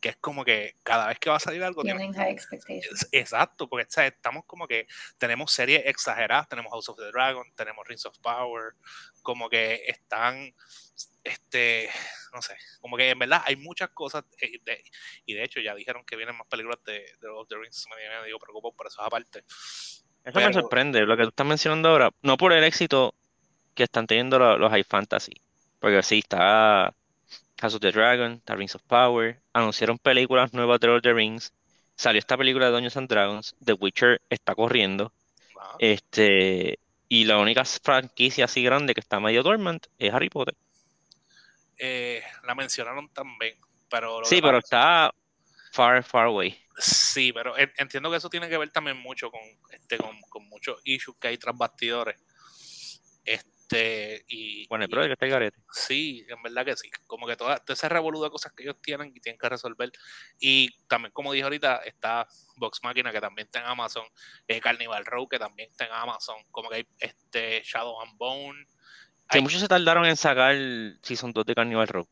que 0.00 0.10
es 0.10 0.16
como 0.16 0.44
que 0.44 0.76
cada 0.84 1.08
vez 1.08 1.18
que 1.18 1.28
va 1.28 1.36
a 1.36 1.40
salir 1.40 1.62
algo... 1.64 1.82
Tienen 1.82 2.12
high 2.12 2.30
expectations. 2.30 3.08
Exacto, 3.10 3.68
porque 3.68 3.88
estamos 4.06 4.44
como 4.46 4.68
que 4.68 4.86
tenemos 5.18 5.50
series 5.50 5.82
exageradas, 5.86 6.48
tenemos 6.48 6.70
House 6.70 6.88
of 6.88 6.98
the 6.98 7.10
Dragon, 7.10 7.44
tenemos 7.56 7.86
Rings 7.88 8.06
of 8.06 8.16
Power, 8.20 8.74
como 9.22 9.48
que 9.48 9.82
están, 9.88 10.54
este, 11.24 11.90
no 12.32 12.40
sé, 12.40 12.56
como 12.80 12.96
que 12.96 13.10
en 13.10 13.18
verdad 13.18 13.42
hay 13.44 13.56
muchas 13.56 13.90
cosas, 13.90 14.24
eh, 14.40 14.60
y 15.26 15.34
de 15.34 15.42
hecho 15.42 15.60
ya 15.60 15.74
dijeron 15.74 16.04
que 16.04 16.14
vienen 16.14 16.36
más 16.36 16.46
películas 16.46 16.78
de, 16.84 17.04
de 17.20 17.28
of 17.28 17.48
the 17.48 17.56
Rings, 17.56 17.88
me, 17.88 18.26
digo, 18.26 18.38
preocupo 18.38 18.72
por 18.72 18.86
eso 18.86 19.02
aparte. 19.02 19.44
Eso 20.24 20.38
me 20.38 20.52
sorprende, 20.52 21.00
lo 21.00 21.16
que 21.16 21.24
tú 21.24 21.30
estás 21.30 21.46
mencionando 21.46 21.88
ahora, 21.88 22.10
no 22.22 22.36
por 22.36 22.52
el 22.52 22.62
éxito 22.62 23.16
que 23.74 23.84
están 23.84 24.06
teniendo 24.06 24.38
los, 24.38 24.70
high 24.70 24.84
fantasy. 24.84 25.32
Porque 25.80 26.02
sí, 26.02 26.18
está 26.20 26.94
House 27.60 27.74
of 27.74 27.80
the 27.80 27.92
Dragon, 27.92 28.40
The 28.44 28.56
Rings 28.56 28.74
of 28.74 28.82
Power, 28.82 29.40
anunciaron 29.52 29.98
películas 29.98 30.52
nuevas 30.52 30.80
de 30.80 30.86
Lord 30.88 30.98
of 30.98 31.02
the 31.02 31.12
Rings, 31.12 31.52
salió 31.96 32.18
esta 32.18 32.36
película 32.36 32.66
de 32.66 32.72
Dungeons 32.72 32.96
and 32.96 33.08
Dragons, 33.08 33.54
The 33.64 33.74
Witcher 33.74 34.20
está 34.30 34.54
corriendo, 34.54 35.12
este, 35.78 36.78
y 37.08 37.24
la 37.24 37.38
única 37.38 37.64
franquicia 37.64 38.46
así 38.46 38.62
grande 38.62 38.94
que 38.94 39.00
está 39.00 39.20
medio 39.20 39.42
dormant 39.42 39.86
es 39.98 40.12
Harry 40.12 40.28
Potter. 40.28 40.56
Eh, 41.78 42.22
la 42.44 42.54
mencionaron 42.54 43.08
también, 43.08 43.56
pero... 43.90 44.24
Sí, 44.24 44.40
pero 44.40 44.58
está 44.58 45.12
far, 45.72 46.02
far 46.02 46.26
away. 46.26 46.58
Sí, 46.78 47.32
pero 47.32 47.54
entiendo 47.56 48.10
que 48.10 48.16
eso 48.16 48.30
tiene 48.30 48.48
que 48.48 48.56
ver 48.56 48.70
también 48.70 48.96
mucho 48.96 49.30
con, 49.30 49.40
este, 49.70 49.98
con, 49.98 50.20
con 50.22 50.48
muchos 50.48 50.80
issues 50.84 51.16
que 51.20 51.28
hay 51.28 51.38
tras 51.38 51.56
bastidores. 51.56 52.16
Este, 53.24 53.51
este, 53.72 54.24
y, 54.28 54.66
bueno, 54.68 54.86
pero 54.88 55.02
que 55.06 55.12
está 55.12 55.24
el 55.24 55.32
garete. 55.32 55.58
Sí, 55.72 56.26
en 56.28 56.42
verdad 56.42 56.64
que 56.64 56.76
sí. 56.76 56.90
Como 57.06 57.26
que 57.26 57.36
todo, 57.36 57.54
ese 57.66 57.88
revoludo 57.88 58.24
de 58.24 58.30
cosas 58.30 58.52
que 58.52 58.64
ellos 58.64 58.76
tienen 58.82 59.12
y 59.14 59.20
tienen 59.20 59.38
que 59.38 59.48
resolver. 59.48 59.90
Y 60.38 60.70
también, 60.86 61.12
como 61.12 61.32
dije 61.32 61.44
ahorita, 61.44 61.76
está 61.78 62.26
Vox 62.56 62.80
Machina, 62.82 63.12
que 63.12 63.20
también 63.20 63.46
está 63.46 63.60
en 63.60 63.66
Amazon. 63.66 64.04
Eh, 64.46 64.60
Carnival 64.60 65.06
Row, 65.06 65.28
que 65.28 65.38
también 65.38 65.70
está 65.70 65.86
en 65.86 65.92
Amazon. 65.92 66.36
Como 66.50 66.68
que 66.68 66.76
hay 66.76 66.86
este 66.98 67.62
Shadow 67.64 68.00
and 68.02 68.16
Bone. 68.18 68.66
Que 69.30 69.40
muchos 69.40 69.60
se 69.60 69.68
tardaron 69.68 70.04
en 70.04 70.16
sacar 70.16 70.54
Season 71.02 71.32
2 71.32 71.46
de 71.46 71.54
Carnival 71.54 71.88
Row. 71.88 72.06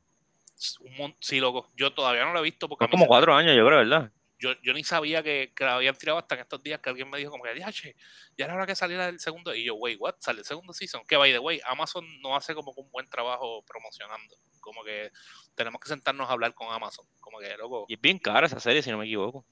sí, 1.20 1.40
loco. 1.40 1.70
Yo 1.77 1.92
todavía 1.92 2.25
no 2.25 2.33
lo 2.33 2.38
he 2.38 2.44
visto. 2.44 2.68
porque 2.68 2.88
como 2.88 3.07
cuatro 3.07 3.35
años, 3.35 3.55
yo 3.55 3.66
creo, 3.66 3.79
¿verdad? 3.79 4.11
Yo, 4.40 4.55
yo 4.62 4.72
ni 4.72 4.83
sabía 4.83 5.22
que, 5.22 5.53
que, 5.55 5.64
la 5.64 5.76
habían 5.76 5.94
tirado 5.94 6.18
hasta 6.18 6.35
en 6.35 6.40
estos 6.40 6.62
días 6.62 6.81
que 6.81 6.88
alguien 6.88 7.09
me 7.11 7.18
dijo 7.18 7.31
como 7.31 7.44
que, 7.44 7.55
che, 7.72 7.94
ya 8.37 8.46
era 8.46 8.55
hora 8.55 8.66
que 8.66 8.74
saliera 8.74 9.09
el 9.09 9.20
segundo. 9.20 9.55
Y 9.55 9.64
yo, 9.64 9.74
wait, 9.74 9.98
what? 10.00 10.16
Sale 10.18 10.40
el 10.40 10.44
segundo 10.44 10.72
season. 10.72 11.05
Que, 11.07 11.16
by 11.16 11.31
the 11.31 11.38
way, 11.38 11.61
Amazon 11.66 12.05
no 12.22 12.35
hace 12.35 12.55
como 12.55 12.72
un 12.72 12.90
buen 12.90 13.09
trabajo 13.09 13.62
promocionando. 13.64 14.37
Como 14.61 14.83
que 14.83 15.12
tenemos 15.55 15.81
que 15.81 15.88
sentarnos 15.88 16.29
a 16.29 16.33
hablar 16.33 16.55
con 16.55 16.72
Amazon. 16.72 17.07
Como 17.20 17.38
que, 17.38 17.57
loco. 17.57 17.85
Y 17.88 17.94
es 17.94 18.00
bien 18.00 18.18
cara 18.18 18.46
esa 18.46 18.61
serie, 18.61 18.83
si 18.83 18.90
no 18.90 18.98
me 18.98 19.05
equivoco. 19.05 19.44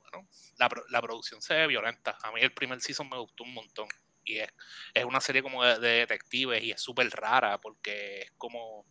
Bueno, 0.00 0.28
la, 0.58 0.68
la 0.90 1.00
producción 1.00 1.40
se 1.40 1.54
ve 1.54 1.66
violenta. 1.68 2.18
A 2.22 2.32
mí 2.32 2.40
el 2.40 2.52
primer 2.52 2.80
season 2.80 3.08
me 3.08 3.18
gustó 3.18 3.44
un 3.44 3.54
montón. 3.54 3.86
Y 4.24 4.38
es, 4.38 4.48
es 4.94 5.04
una 5.04 5.20
serie 5.20 5.42
como 5.42 5.64
de, 5.64 5.78
de 5.78 5.88
detectives 6.00 6.62
y 6.62 6.70
es 6.70 6.80
súper 6.80 7.08
rara 7.10 7.58
porque 7.60 8.20
es 8.20 8.30
como, 8.32 8.86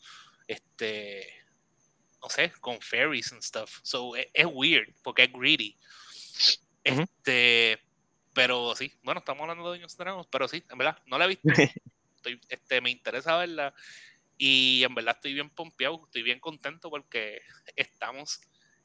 este 0.47 1.41
no 2.21 2.29
sé, 2.29 2.51
con 2.62 2.79
fairies 2.81 3.31
and 3.31 3.41
stuff. 3.41 3.79
So 3.84 4.15
e, 4.15 4.29
es, 4.34 4.45
weird 4.45 4.93
porque 5.03 5.23
es 5.23 5.34
greedy. 5.34 5.75
Este, 6.84 7.79
pero 8.34 8.75
sí, 8.75 8.93
bueno, 9.03 9.19
estamos 9.19 9.41
hablando 9.41 9.63
de 9.63 9.79
Dungeons 9.79 9.97
Dragons, 9.97 10.27
pero 10.31 10.47
sí, 10.47 10.63
en 10.69 10.77
verdad, 10.77 11.01
no 11.05 11.17
la 11.17 11.25
he 11.25 11.29
visto. 11.29 11.43
Estoy, 12.17 12.39
este, 12.49 12.81
me 12.81 12.91
interesa 12.91 13.36
verla 13.38 13.73
y 14.38 14.84
en 14.84 14.93
verdad 14.93 15.15
estoy 15.15 15.34
bien 15.34 15.49
pompeado, 15.49 16.03
estoy 16.05 16.21
bien 16.21 16.39
contento 16.39 16.89
porque 16.91 17.41
estamos 17.75 18.41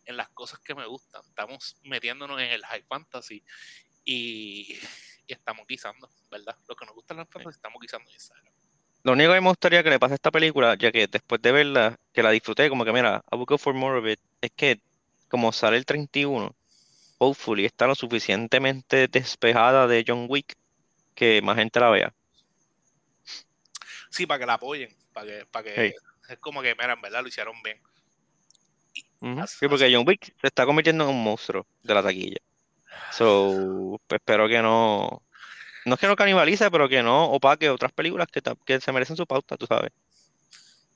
en 0.07 0.17
las 0.17 0.31
cosas 0.31 0.59
que 0.61 0.75
me 0.75 0.87
gustan, 0.87 1.23
estamos 1.27 1.77
metiéndonos 1.83 2.41
en 2.41 2.51
el 2.51 2.65
high 2.65 2.85
fantasy 2.89 3.45
y, 4.05 4.79
y 5.27 5.33
estamos 5.33 5.67
guisando, 5.67 6.11
¿verdad? 6.31 6.57
Lo 6.67 6.77
que 6.77 6.87
nos 6.87 6.95
gusta 6.95 7.13
en 7.13 7.19
las 7.19 7.29
fantasy 7.29 7.57
estamos 7.57 7.81
guisando 7.81 8.11
en 8.11 8.56
lo 9.07 9.13
único 9.13 9.33
que 9.33 9.41
me 9.41 9.49
gustaría 9.49 9.85
que 9.85 9.91
le 9.91 10.01
pase 10.01 10.15
a 10.15 10.17
esta 10.17 10.33
película, 10.33 10.75
ya 10.77 10.91
que 10.91 11.07
después 11.07 11.41
de 11.41 11.53
verla, 11.53 11.97
que 12.13 12.25
la 12.25 12.33
disfruté, 12.33 12.69
como 12.69 12.85
que 12.85 12.93
mira, 12.93 13.23
I 13.31 13.37
will 13.37 13.47
go 13.47 13.57
for 13.57 13.73
more 13.73 14.01
of 14.01 14.05
it, 14.05 14.19
es 14.41 14.51
que 14.57 14.81
como 15.29 15.53
sale 15.53 15.77
el 15.77 15.87
31, 15.87 16.53
hopefully 17.19 17.67
está 17.67 17.87
lo 17.87 17.95
suficientemente 17.95 19.07
despejada 19.07 19.87
de 19.87 20.05
John 20.05 20.27
Wick 20.29 20.57
que 21.15 21.41
más 21.41 21.57
gente 21.57 21.79
la 21.79 21.91
vea. 21.91 22.13
Sí, 24.11 24.27
para 24.27 24.41
que 24.41 24.47
la 24.47 24.55
apoyen, 24.55 24.93
para 25.13 25.27
que, 25.27 25.47
para 25.47 25.65
que 25.65 25.95
es 26.29 26.39
como 26.41 26.61
que, 26.61 26.75
mira, 26.75 26.95
en 26.95 27.01
verdad 27.01 27.23
lo 27.23 27.29
hicieron 27.29 27.55
bien. 27.63 27.81
sí, 29.47 29.69
porque 29.69 29.89
John 29.95 30.05
Wick 30.05 30.35
se 30.41 30.49
está 30.49 30.67
convirtiendo 30.67 31.05
en 31.05 31.11
un 31.11 31.23
monstruo 31.23 31.65
de 31.81 31.95
la 31.95 32.03
taquilla. 32.03 32.39
So, 33.13 34.01
pues, 34.09 34.19
espero 34.19 34.49
que 34.49 34.61
no, 34.61 35.23
no 35.87 35.95
es 35.95 36.01
que 36.01 36.09
no 36.09 36.17
canibalice, 36.17 36.69
pero 36.71 36.89
que 36.89 37.03
no 37.03 37.27
opaque 37.31 37.71
otras 37.71 37.93
películas 37.93 38.27
que, 38.27 38.43
que 38.65 38.81
se 38.81 38.93
merecen 38.93 39.17
su 39.17 39.25
pauta, 39.25 39.57
tú 39.57 39.67
sabes. 39.67 39.93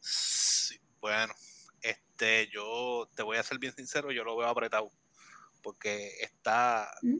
Sí, 0.00 0.80
bueno, 1.00 1.32
este, 1.80 2.48
yo 2.48 3.08
te 3.14 3.22
voy 3.22 3.36
a 3.36 3.42
ser 3.44 3.58
bien 3.58 3.72
sincero, 3.72 4.10
yo 4.10 4.24
lo 4.24 4.36
veo 4.36 4.48
apretado, 4.48 4.90
porque 5.62 6.10
está, 6.20 6.92
mm. 7.02 7.18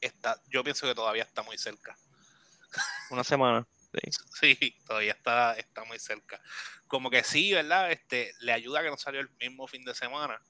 está, 0.00 0.40
yo 0.48 0.62
pienso 0.62 0.86
que 0.86 0.94
todavía 0.94 1.24
está 1.24 1.42
muy 1.42 1.58
cerca. 1.58 1.96
Una 3.10 3.24
semana. 3.24 3.66
Sí, 4.40 4.56
todavía 4.86 5.12
está, 5.12 5.54
está 5.54 5.82
muy 5.84 5.98
cerca. 5.98 6.40
Como 6.86 7.10
que 7.10 7.24
sí, 7.24 7.52
¿verdad? 7.52 7.90
Este, 7.90 8.32
le 8.38 8.52
ayuda 8.52 8.78
a 8.78 8.82
que 8.84 8.90
no 8.90 8.96
salió 8.96 9.20
el 9.20 9.30
mismo 9.40 9.66
fin 9.66 9.84
de 9.84 9.94
semana, 9.94 10.40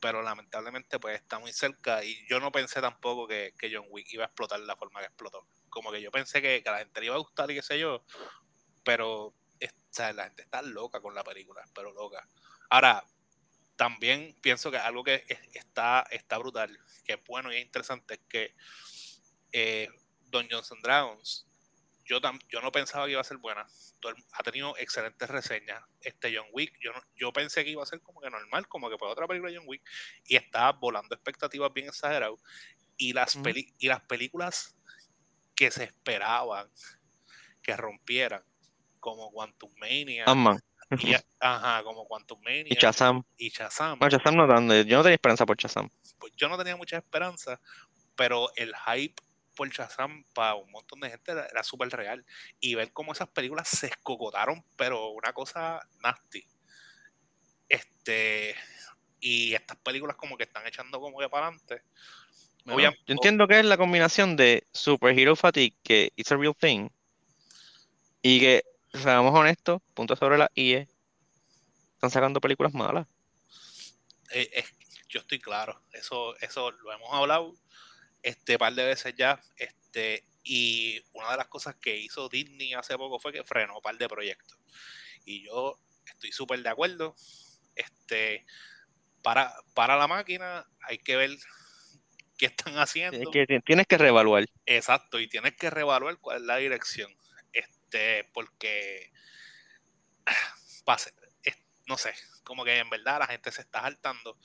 pero 0.00 0.22
lamentablemente 0.22 0.98
pues 0.98 1.20
está 1.20 1.38
muy 1.38 1.52
cerca 1.52 2.04
y 2.04 2.26
yo 2.28 2.40
no 2.40 2.52
pensé 2.52 2.80
tampoco 2.80 3.26
que, 3.26 3.54
que 3.58 3.74
John 3.74 3.86
Wick 3.90 4.12
iba 4.12 4.24
a 4.24 4.26
explotar 4.26 4.60
la 4.60 4.76
forma 4.76 5.00
que 5.00 5.06
explotó. 5.06 5.46
Como 5.68 5.90
que 5.90 6.00
yo 6.00 6.10
pensé 6.10 6.40
que, 6.40 6.62
a 6.66 6.72
la 6.72 6.78
gente 6.78 7.00
le 7.00 7.06
iba 7.06 7.14
a 7.14 7.18
gustar 7.18 7.50
y 7.50 7.54
qué 7.54 7.62
sé 7.62 7.78
yo, 7.78 8.04
pero 8.84 9.34
la 9.98 10.24
gente 10.24 10.42
está 10.42 10.62
loca 10.62 11.00
con 11.00 11.14
la 11.14 11.24
película, 11.24 11.64
pero 11.74 11.92
loca. 11.92 12.26
Ahora, 12.70 13.04
también 13.76 14.36
pienso 14.40 14.70
que 14.70 14.76
algo 14.76 15.02
que 15.02 15.24
está, 15.54 16.06
está 16.10 16.38
brutal, 16.38 16.78
que 17.04 17.14
es 17.14 17.24
bueno 17.24 17.52
y 17.52 17.56
es 17.56 17.62
interesante, 17.64 18.14
es 18.14 18.20
que 18.28 18.54
eh, 19.52 19.88
Don 20.20 20.46
Johnson 20.50 20.80
Dragons 20.82 21.47
yo, 22.08 22.20
yo 22.48 22.60
no 22.60 22.72
pensaba 22.72 23.04
que 23.04 23.12
iba 23.12 23.20
a 23.20 23.24
ser 23.24 23.36
buena. 23.36 23.66
ha 24.32 24.42
tenido 24.42 24.76
excelentes 24.78 25.28
reseñas. 25.28 25.82
Este 26.00 26.34
John 26.34 26.46
Wick, 26.52 26.74
yo, 26.80 26.90
yo 27.14 27.32
pensé 27.32 27.64
que 27.64 27.70
iba 27.70 27.82
a 27.82 27.86
ser 27.86 28.00
como 28.00 28.20
que 28.20 28.30
normal, 28.30 28.66
como 28.66 28.88
que 28.88 28.96
fue 28.96 29.08
otra 29.08 29.26
película 29.26 29.52
de 29.52 29.58
John 29.58 29.66
Wick, 29.68 29.82
y 30.24 30.36
estaba 30.36 30.72
volando 30.72 31.14
expectativas 31.14 31.72
bien 31.72 31.88
exageradas. 31.88 32.40
Y 32.96 33.12
las, 33.12 33.38
y 33.78 33.86
las 33.86 34.00
películas 34.00 34.76
que 35.54 35.70
se 35.70 35.84
esperaban 35.84 36.68
que 37.62 37.76
rompieran, 37.76 38.42
como 38.98 39.30
Quantum 39.30 39.70
Mania. 39.78 40.24
Y, 40.98 41.14
ajá, 41.38 41.82
como 41.84 42.06
Quantum 42.06 42.40
Mania. 42.42 42.66
Y 42.70 42.74
Shazam. 42.74 43.22
Y 43.36 43.50
Shazam. 43.50 43.98
No, 44.00 44.08
Shazam 44.08 44.34
no, 44.34 44.46
yo 44.82 44.96
no 44.96 45.02
tenía 45.02 45.14
esperanza 45.14 45.44
por 45.44 45.58
Shazam. 45.58 45.90
Pues 46.18 46.32
yo 46.36 46.48
no 46.48 46.56
tenía 46.56 46.76
mucha 46.76 46.96
esperanza, 46.96 47.60
pero 48.16 48.48
el 48.56 48.74
hype 48.74 49.22
por 49.58 49.68
Shazam 49.70 50.24
para 50.34 50.54
un 50.54 50.70
montón 50.70 51.00
de 51.00 51.10
gente 51.10 51.32
era, 51.32 51.64
súper 51.64 51.88
real. 51.88 52.24
Y 52.60 52.76
ver 52.76 52.92
cómo 52.92 53.12
esas 53.12 53.28
películas 53.28 53.68
se 53.68 53.88
escocotaron, 53.88 54.64
pero 54.76 55.08
una 55.08 55.32
cosa 55.32 55.80
nasty. 56.00 56.44
Este, 57.68 58.54
y 59.18 59.54
estas 59.54 59.76
películas 59.78 60.14
como 60.14 60.36
que 60.36 60.44
están 60.44 60.64
echando 60.64 61.00
como 61.00 61.18
que 61.18 61.28
para 61.28 61.48
adelante. 61.48 61.82
yo 62.64 62.92
entiendo 63.08 63.48
que 63.48 63.58
es 63.58 63.66
la 63.66 63.76
combinación 63.76 64.36
de 64.36 64.64
Superhero 64.72 65.34
Fatigue, 65.34 65.76
que 65.82 66.12
it's 66.14 66.30
a 66.30 66.36
real 66.36 66.54
thing, 66.54 66.88
y 68.22 68.38
que, 68.38 68.62
seamos 68.92 69.34
honestos, 69.34 69.82
punto 69.92 70.14
sobre 70.14 70.38
la 70.38 70.48
IE, 70.54 70.86
están 71.94 72.10
sacando 72.10 72.40
películas 72.40 72.72
malas. 72.74 73.08
Eh, 74.30 74.64
yo 75.08 75.18
estoy 75.18 75.40
claro, 75.40 75.82
eso, 75.92 76.36
eso 76.38 76.70
lo 76.70 76.92
hemos 76.92 77.12
hablado 77.12 77.54
este 78.22 78.58
par 78.58 78.74
de 78.74 78.84
veces 78.84 79.14
ya. 79.16 79.40
Este, 79.56 80.24
y 80.42 81.02
una 81.12 81.32
de 81.32 81.36
las 81.36 81.48
cosas 81.48 81.76
que 81.76 81.96
hizo 81.96 82.28
Disney 82.28 82.74
hace 82.74 82.96
poco 82.96 83.18
fue 83.18 83.32
que 83.32 83.44
frenó 83.44 83.76
un 83.76 83.82
par 83.82 83.96
de 83.98 84.08
proyectos. 84.08 84.58
Y 85.24 85.44
yo 85.44 85.78
estoy 86.06 86.32
súper 86.32 86.62
de 86.62 86.68
acuerdo. 86.68 87.14
Este, 87.74 88.46
para, 89.22 89.54
para 89.74 89.96
la 89.96 90.06
máquina 90.06 90.66
hay 90.80 90.98
que 90.98 91.16
ver 91.16 91.30
qué 92.38 92.46
están 92.46 92.78
haciendo. 92.78 93.30
Que 93.30 93.46
tienes 93.64 93.86
que 93.86 93.98
reevaluar. 93.98 94.46
Exacto, 94.66 95.20
y 95.20 95.28
tienes 95.28 95.54
que 95.56 95.70
reevaluar 95.70 96.18
cuál 96.18 96.38
es 96.38 96.42
la 96.44 96.56
dirección. 96.56 97.14
Este, 97.52 98.24
porque 98.32 99.12
pase, 100.84 101.12
no 101.88 101.96
sé, 101.96 102.14
como 102.44 102.64
que 102.64 102.78
en 102.78 102.90
verdad 102.90 103.18
la 103.18 103.26
gente 103.26 103.50
se 103.50 103.62
está 103.62 103.82
saltando. 103.82 104.38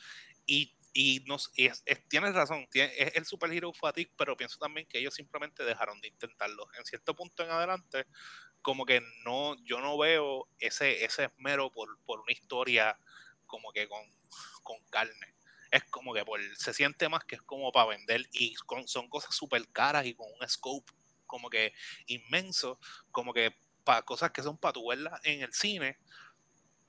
Y 0.45 0.75
y, 0.93 1.23
nos, 1.25 1.51
es, 1.55 1.83
tienes 2.07 2.33
razón, 2.33 2.67
es 2.73 3.15
el 3.15 3.25
superhero 3.25 3.73
fatigue, 3.73 4.11
pero 4.17 4.37
pienso 4.37 4.59
también 4.59 4.87
que 4.87 4.99
ellos 4.99 5.15
simplemente 5.15 5.63
dejaron 5.63 5.99
de 6.01 6.09
intentarlo. 6.09 6.67
En 6.77 6.85
cierto 6.85 7.15
punto 7.15 7.43
en 7.43 7.49
adelante, 7.49 8.05
como 8.61 8.85
que 8.85 9.01
no, 9.25 9.55
yo 9.65 9.81
no 9.81 9.97
veo 9.97 10.47
ese, 10.59 11.03
ese 11.03 11.25
esmero 11.25 11.71
por, 11.71 11.89
una 12.05 12.31
historia 12.31 12.97
como 13.45 13.71
que 13.71 13.87
con, 13.87 14.03
carne. 14.89 15.35
Es 15.71 15.83
como 15.85 16.13
que 16.13 16.23
se 16.55 16.73
siente 16.73 17.09
más 17.09 17.23
que 17.25 17.35
es 17.35 17.41
como 17.41 17.71
para 17.71 17.89
vender 17.89 18.27
y 18.31 18.55
son 18.85 19.09
cosas 19.09 19.35
súper 19.35 19.67
caras 19.69 20.05
y 20.05 20.13
con 20.13 20.27
un 20.39 20.47
scope 20.47 20.93
como 21.25 21.49
que 21.49 21.73
inmenso, 22.05 22.79
como 23.11 23.33
que 23.33 23.55
para 23.83 24.03
cosas 24.03 24.31
que 24.31 24.43
son 24.43 24.57
para 24.57 24.73
tu 24.73 24.87
verla 24.87 25.19
en 25.23 25.41
el 25.41 25.51
cine, 25.51 25.97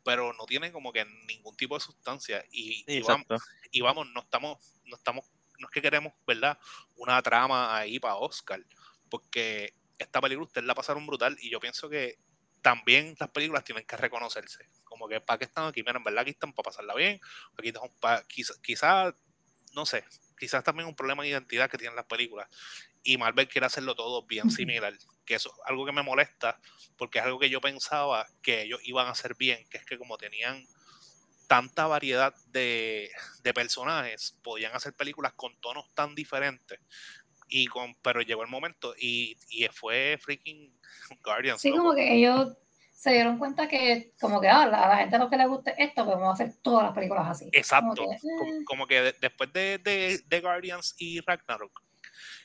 pero 0.05 0.33
no 0.35 0.45
tiene 0.45 0.71
como 0.71 0.93
que 0.93 1.05
ningún 1.27 1.57
tipo 1.57 1.75
de 1.75 1.81
sustancia. 1.81 2.45
Y, 2.51 2.85
y, 2.87 3.81
vamos, 3.81 4.07
no 4.13 4.21
estamos, 4.21 4.59
no 4.85 4.97
estamos, 4.97 5.25
no 5.59 5.67
es 5.67 5.73
que 5.73 5.83
queremos, 5.83 6.13
¿verdad? 6.27 6.59
Una 6.97 7.21
trama 7.23 7.77
ahí 7.77 7.99
para 7.99 8.17
Oscar, 8.17 8.61
porque 9.09 9.75
esta 9.99 10.21
película 10.21 10.47
ustedes 10.47 10.67
la 10.67 10.75
pasaron 10.75 11.07
brutal 11.07 11.37
y 11.41 11.51
yo 11.51 11.61
pienso 11.61 11.89
que 11.89 12.19
también 12.63 13.15
las 13.19 13.31
películas 13.31 13.65
tienen 13.65 13.85
que 13.87 13.97
reconocerse. 13.97 14.69
Como 14.85 15.09
que 15.09 15.21
para 15.21 15.39
qué 15.39 15.45
están 15.45 15.67
aquí, 15.67 15.83
miren, 15.83 16.05
¿verdad? 16.05 16.23
Aquí 16.23 16.31
están 16.31 16.53
para 16.53 16.65
pasarla 16.65 16.95
bien, 16.95 17.21
aquí 17.59 17.69
están 17.69 17.91
para, 18.01 18.23
quizás, 18.25 18.59
quizá, 18.59 19.15
no 19.75 19.87
sé, 19.87 20.05
quizás 20.39 20.65
también 20.65 20.89
un 20.89 20.95
problema 20.95 21.23
de 21.23 21.31
identidad 21.31 21.71
que 21.71 21.79
tienen 21.79 21.97
las 21.97 22.07
películas. 22.07 22.49
Y 23.05 23.19
Marvel 23.19 23.49
quiere 23.49 23.67
hacerlo 23.67 23.95
todo 23.95 24.23
bien 24.25 24.51
similar 24.51 24.95
que 25.25 25.35
eso 25.35 25.51
es 25.51 25.71
algo 25.71 25.87
que 25.87 25.93
me 25.93 26.03
molesta, 26.03 26.59
porque 26.97 27.19
es 27.19 27.25
algo 27.25 27.39
que 27.39 27.51
yo 27.51 27.61
pensaba 27.61 28.27
que 28.43 28.63
ellos 28.63 28.81
iban 28.85 29.07
a 29.07 29.11
hacer 29.11 29.35
bien, 29.37 29.65
que 29.71 29.79
es 29.79 29.85
que 29.85 29.99
como 29.99 30.19
tenían 30.19 30.67
tanta 31.47 31.87
variedad 31.87 32.35
de, 32.49 33.11
personajes, 33.55 34.39
podían 34.43 34.75
hacer 34.75 34.95
películas 34.95 35.33
con 35.35 35.55
tonos 35.61 35.87
tan 35.95 36.15
diferentes. 36.15 36.81
Y 37.49 37.67
con, 37.67 37.95
pero 37.97 38.23
llegó 38.23 38.43
el 38.43 38.49
momento 38.49 38.95
y, 38.99 39.37
y 39.51 39.67
fue 39.69 40.19
freaking 40.21 40.73
Guardians. 41.23 41.61
Sí, 41.61 41.71
como 41.71 41.95
que 41.95 42.15
ellos 42.15 42.57
se 42.91 43.13
dieron 43.13 43.39
cuenta 43.39 43.69
que 43.69 44.15
como 44.19 44.41
que 44.41 44.49
ah, 44.49 44.63
a 44.63 44.67
la, 44.67 44.97
gente 44.97 45.19
lo 45.19 45.29
que 45.29 45.37
le 45.37 45.47
guste 45.47 45.75
esto, 45.77 46.05
pues 46.05 46.17
vamos 46.17 46.41
a 46.41 46.43
hacer 46.43 46.57
todas 46.63 46.85
las 46.85 46.95
películas 46.95 47.27
así. 47.29 47.51
Exacto. 47.53 48.07
Como 48.65 48.87
que, 48.87 49.09
eh. 49.09 49.15
después 49.21 49.53
de, 49.53 49.79
de, 50.27 50.41
Guardians 50.41 50.95
y 50.99 51.21
Ragnarok, 51.21 51.83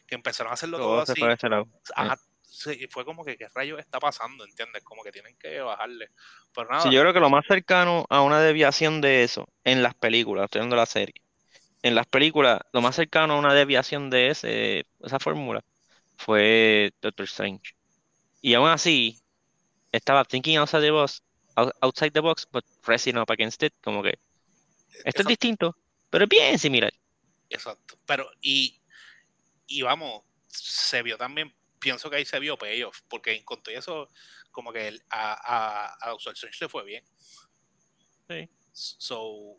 que 0.10 0.16
empezaron 0.16 0.52
a 0.52 0.56
hacerlo 0.56 0.78
todo, 0.78 1.02
así 1.02 2.88
fue 2.90 3.06
como 3.06 3.24
que 3.24 3.38
qué 3.38 3.48
rayos 3.54 3.80
está 3.80 4.00
pasando, 4.00 4.44
¿entiendes? 4.44 4.84
Como 4.84 5.04
que 5.04 5.12
tienen 5.12 5.38
que 5.38 5.62
bajarle. 5.62 6.10
Pero 6.54 6.68
nada. 6.70 6.82
Sí, 6.82 6.92
yo 6.92 7.02
creo 7.02 7.14
que 7.14 7.20
lo 7.20 7.30
más 7.30 7.46
cercano 7.48 8.06
a 8.10 8.22
una 8.22 8.42
desviación 8.42 9.02
de 9.02 9.24
eso, 9.24 9.48
en 9.64 9.84
las 9.84 9.94
películas, 9.94 10.46
estoy 10.46 10.62
viendo 10.62 10.76
la 10.76 10.86
serie, 10.86 11.22
en 11.84 11.96
las 11.96 12.08
películas, 12.08 12.60
lo 12.74 12.82
más 12.82 12.96
cercano 12.96 13.36
a 13.36 13.40
una 13.40 13.54
desviación 13.54 14.10
de 14.10 14.30
ese, 14.30 14.86
esa 15.02 15.20
fórmula 15.20 15.64
fue 16.18 16.92
Doctor 17.02 17.26
Strange. 17.26 17.76
Y 18.42 18.54
aún 18.56 18.70
así, 18.70 19.22
estaba 19.92 20.26
thinking 20.26 20.58
outside 20.58 20.82
the 20.82 20.92
box, 20.92 21.24
outside 21.82 22.12
the 22.12 22.20
box, 22.20 22.48
but 22.52 22.66
pressing 22.84 23.18
up 23.18 23.32
against 23.32 23.64
it, 23.64 23.74
como 23.82 24.04
que 24.04 24.18
esto 25.06 25.22
es 25.22 25.28
distinto, 25.28 25.76
pero 26.10 26.26
es 26.26 26.30
bien 26.30 26.60
similar. 26.60 26.92
Exacto. 27.50 27.98
Pero, 28.06 28.30
y, 28.42 28.79
y 29.70 29.82
vamos, 29.84 30.24
se 30.48 31.02
vio 31.04 31.18
también 31.18 31.54
pienso 31.80 32.10
que 32.10 32.18
ahí 32.18 32.26
se 32.26 32.40
vio 32.40 32.58
payoff, 32.58 33.02
porque 33.08 33.34
en 33.34 33.44
cuanto 33.44 33.72
a 33.72 33.74
eso, 33.74 34.10
como 34.52 34.72
que 34.72 35.00
a, 35.10 35.94
a, 36.04 36.12
a 36.12 36.18
se 36.20 36.70
fue 36.70 36.84
bien. 36.84 37.04
Sí. 38.28 38.50
So, 38.72 39.58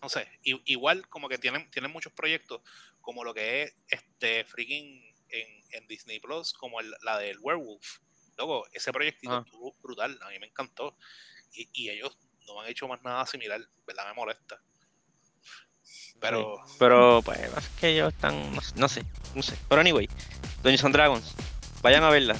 no 0.00 0.08
sé, 0.08 0.28
igual 0.42 1.08
como 1.08 1.28
que 1.28 1.38
tienen, 1.38 1.70
tienen 1.70 1.90
muchos 1.90 2.12
proyectos, 2.12 2.62
como 3.00 3.24
lo 3.24 3.34
que 3.34 3.62
es 3.62 3.76
este 3.88 4.44
freaking 4.44 5.02
en, 5.28 5.48
en 5.70 5.86
Disney 5.86 6.20
Plus, 6.20 6.52
como 6.52 6.80
la 6.80 7.18
del 7.18 7.38
Werewolf. 7.40 7.98
Luego, 8.36 8.66
ese 8.72 8.92
proyectito 8.92 9.32
ah. 9.32 9.42
estuvo 9.44 9.74
brutal, 9.82 10.18
a 10.22 10.28
mí 10.30 10.38
me 10.38 10.46
encantó. 10.46 10.96
Y, 11.52 11.68
y, 11.72 11.90
ellos 11.90 12.18
no 12.46 12.60
han 12.60 12.68
hecho 12.68 12.88
más 12.88 13.00
nada 13.02 13.24
similar, 13.26 13.60
¿verdad? 13.86 14.08
Me 14.08 14.14
molesta. 14.14 14.60
Pero. 16.24 16.56
pero, 16.78 17.22
pues, 17.22 17.38
es 17.38 17.68
que 17.78 17.90
ellos 17.90 18.12
están. 18.12 18.34
No, 18.76 18.88
sé, 18.88 19.04
no 19.34 19.42
sé. 19.42 19.54
Pero, 19.68 19.80
anyway, 19.80 20.08
Dungeons 20.62 20.84
and 20.84 20.94
Dragons 20.94 21.34
Vayan 21.82 22.02
a 22.02 22.08
verla. 22.08 22.34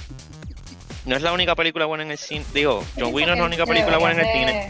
No 1.05 1.15
es 1.15 1.21
la 1.21 1.31
única 1.31 1.55
película 1.55 1.85
buena 1.85 2.03
en 2.03 2.09
el 2.09 2.17
cine. 2.17 2.43
Digo, 2.51 2.83
John 2.97 3.13
Wick 3.13 3.27
no 3.27 3.33
es 3.33 3.39
la 3.39 3.45
única 3.45 3.65
película 3.67 3.99
buena 3.99 4.21
en 4.21 4.27
el 4.27 4.33
cine. 4.33 4.69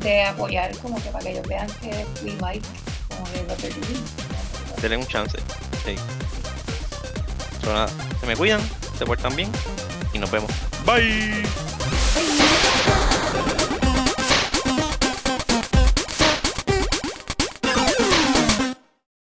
De, 0.00 0.22
apoyar, 0.24 0.76
como 0.78 1.02
que 1.02 1.08
para 1.08 1.24
que 1.24 1.30
ellos 1.30 1.46
vean 1.46 1.66
que 1.80 2.04
we 2.22 2.32
like, 2.40 2.66
como 3.08 3.24
que 3.32 3.42
lo 3.44 3.56
que 3.56 4.82
Denle 4.82 4.96
un 4.98 5.06
chance. 5.06 5.38
Sí. 5.86 5.96
So, 7.62 7.72
nada, 7.72 7.88
se 8.20 8.26
me 8.26 8.36
cuidan, 8.36 8.60
se 8.98 9.06
portan 9.06 9.34
bien 9.34 9.50
y 10.12 10.18
nos 10.18 10.30
vemos. 10.30 10.50
Bye. 10.84 11.79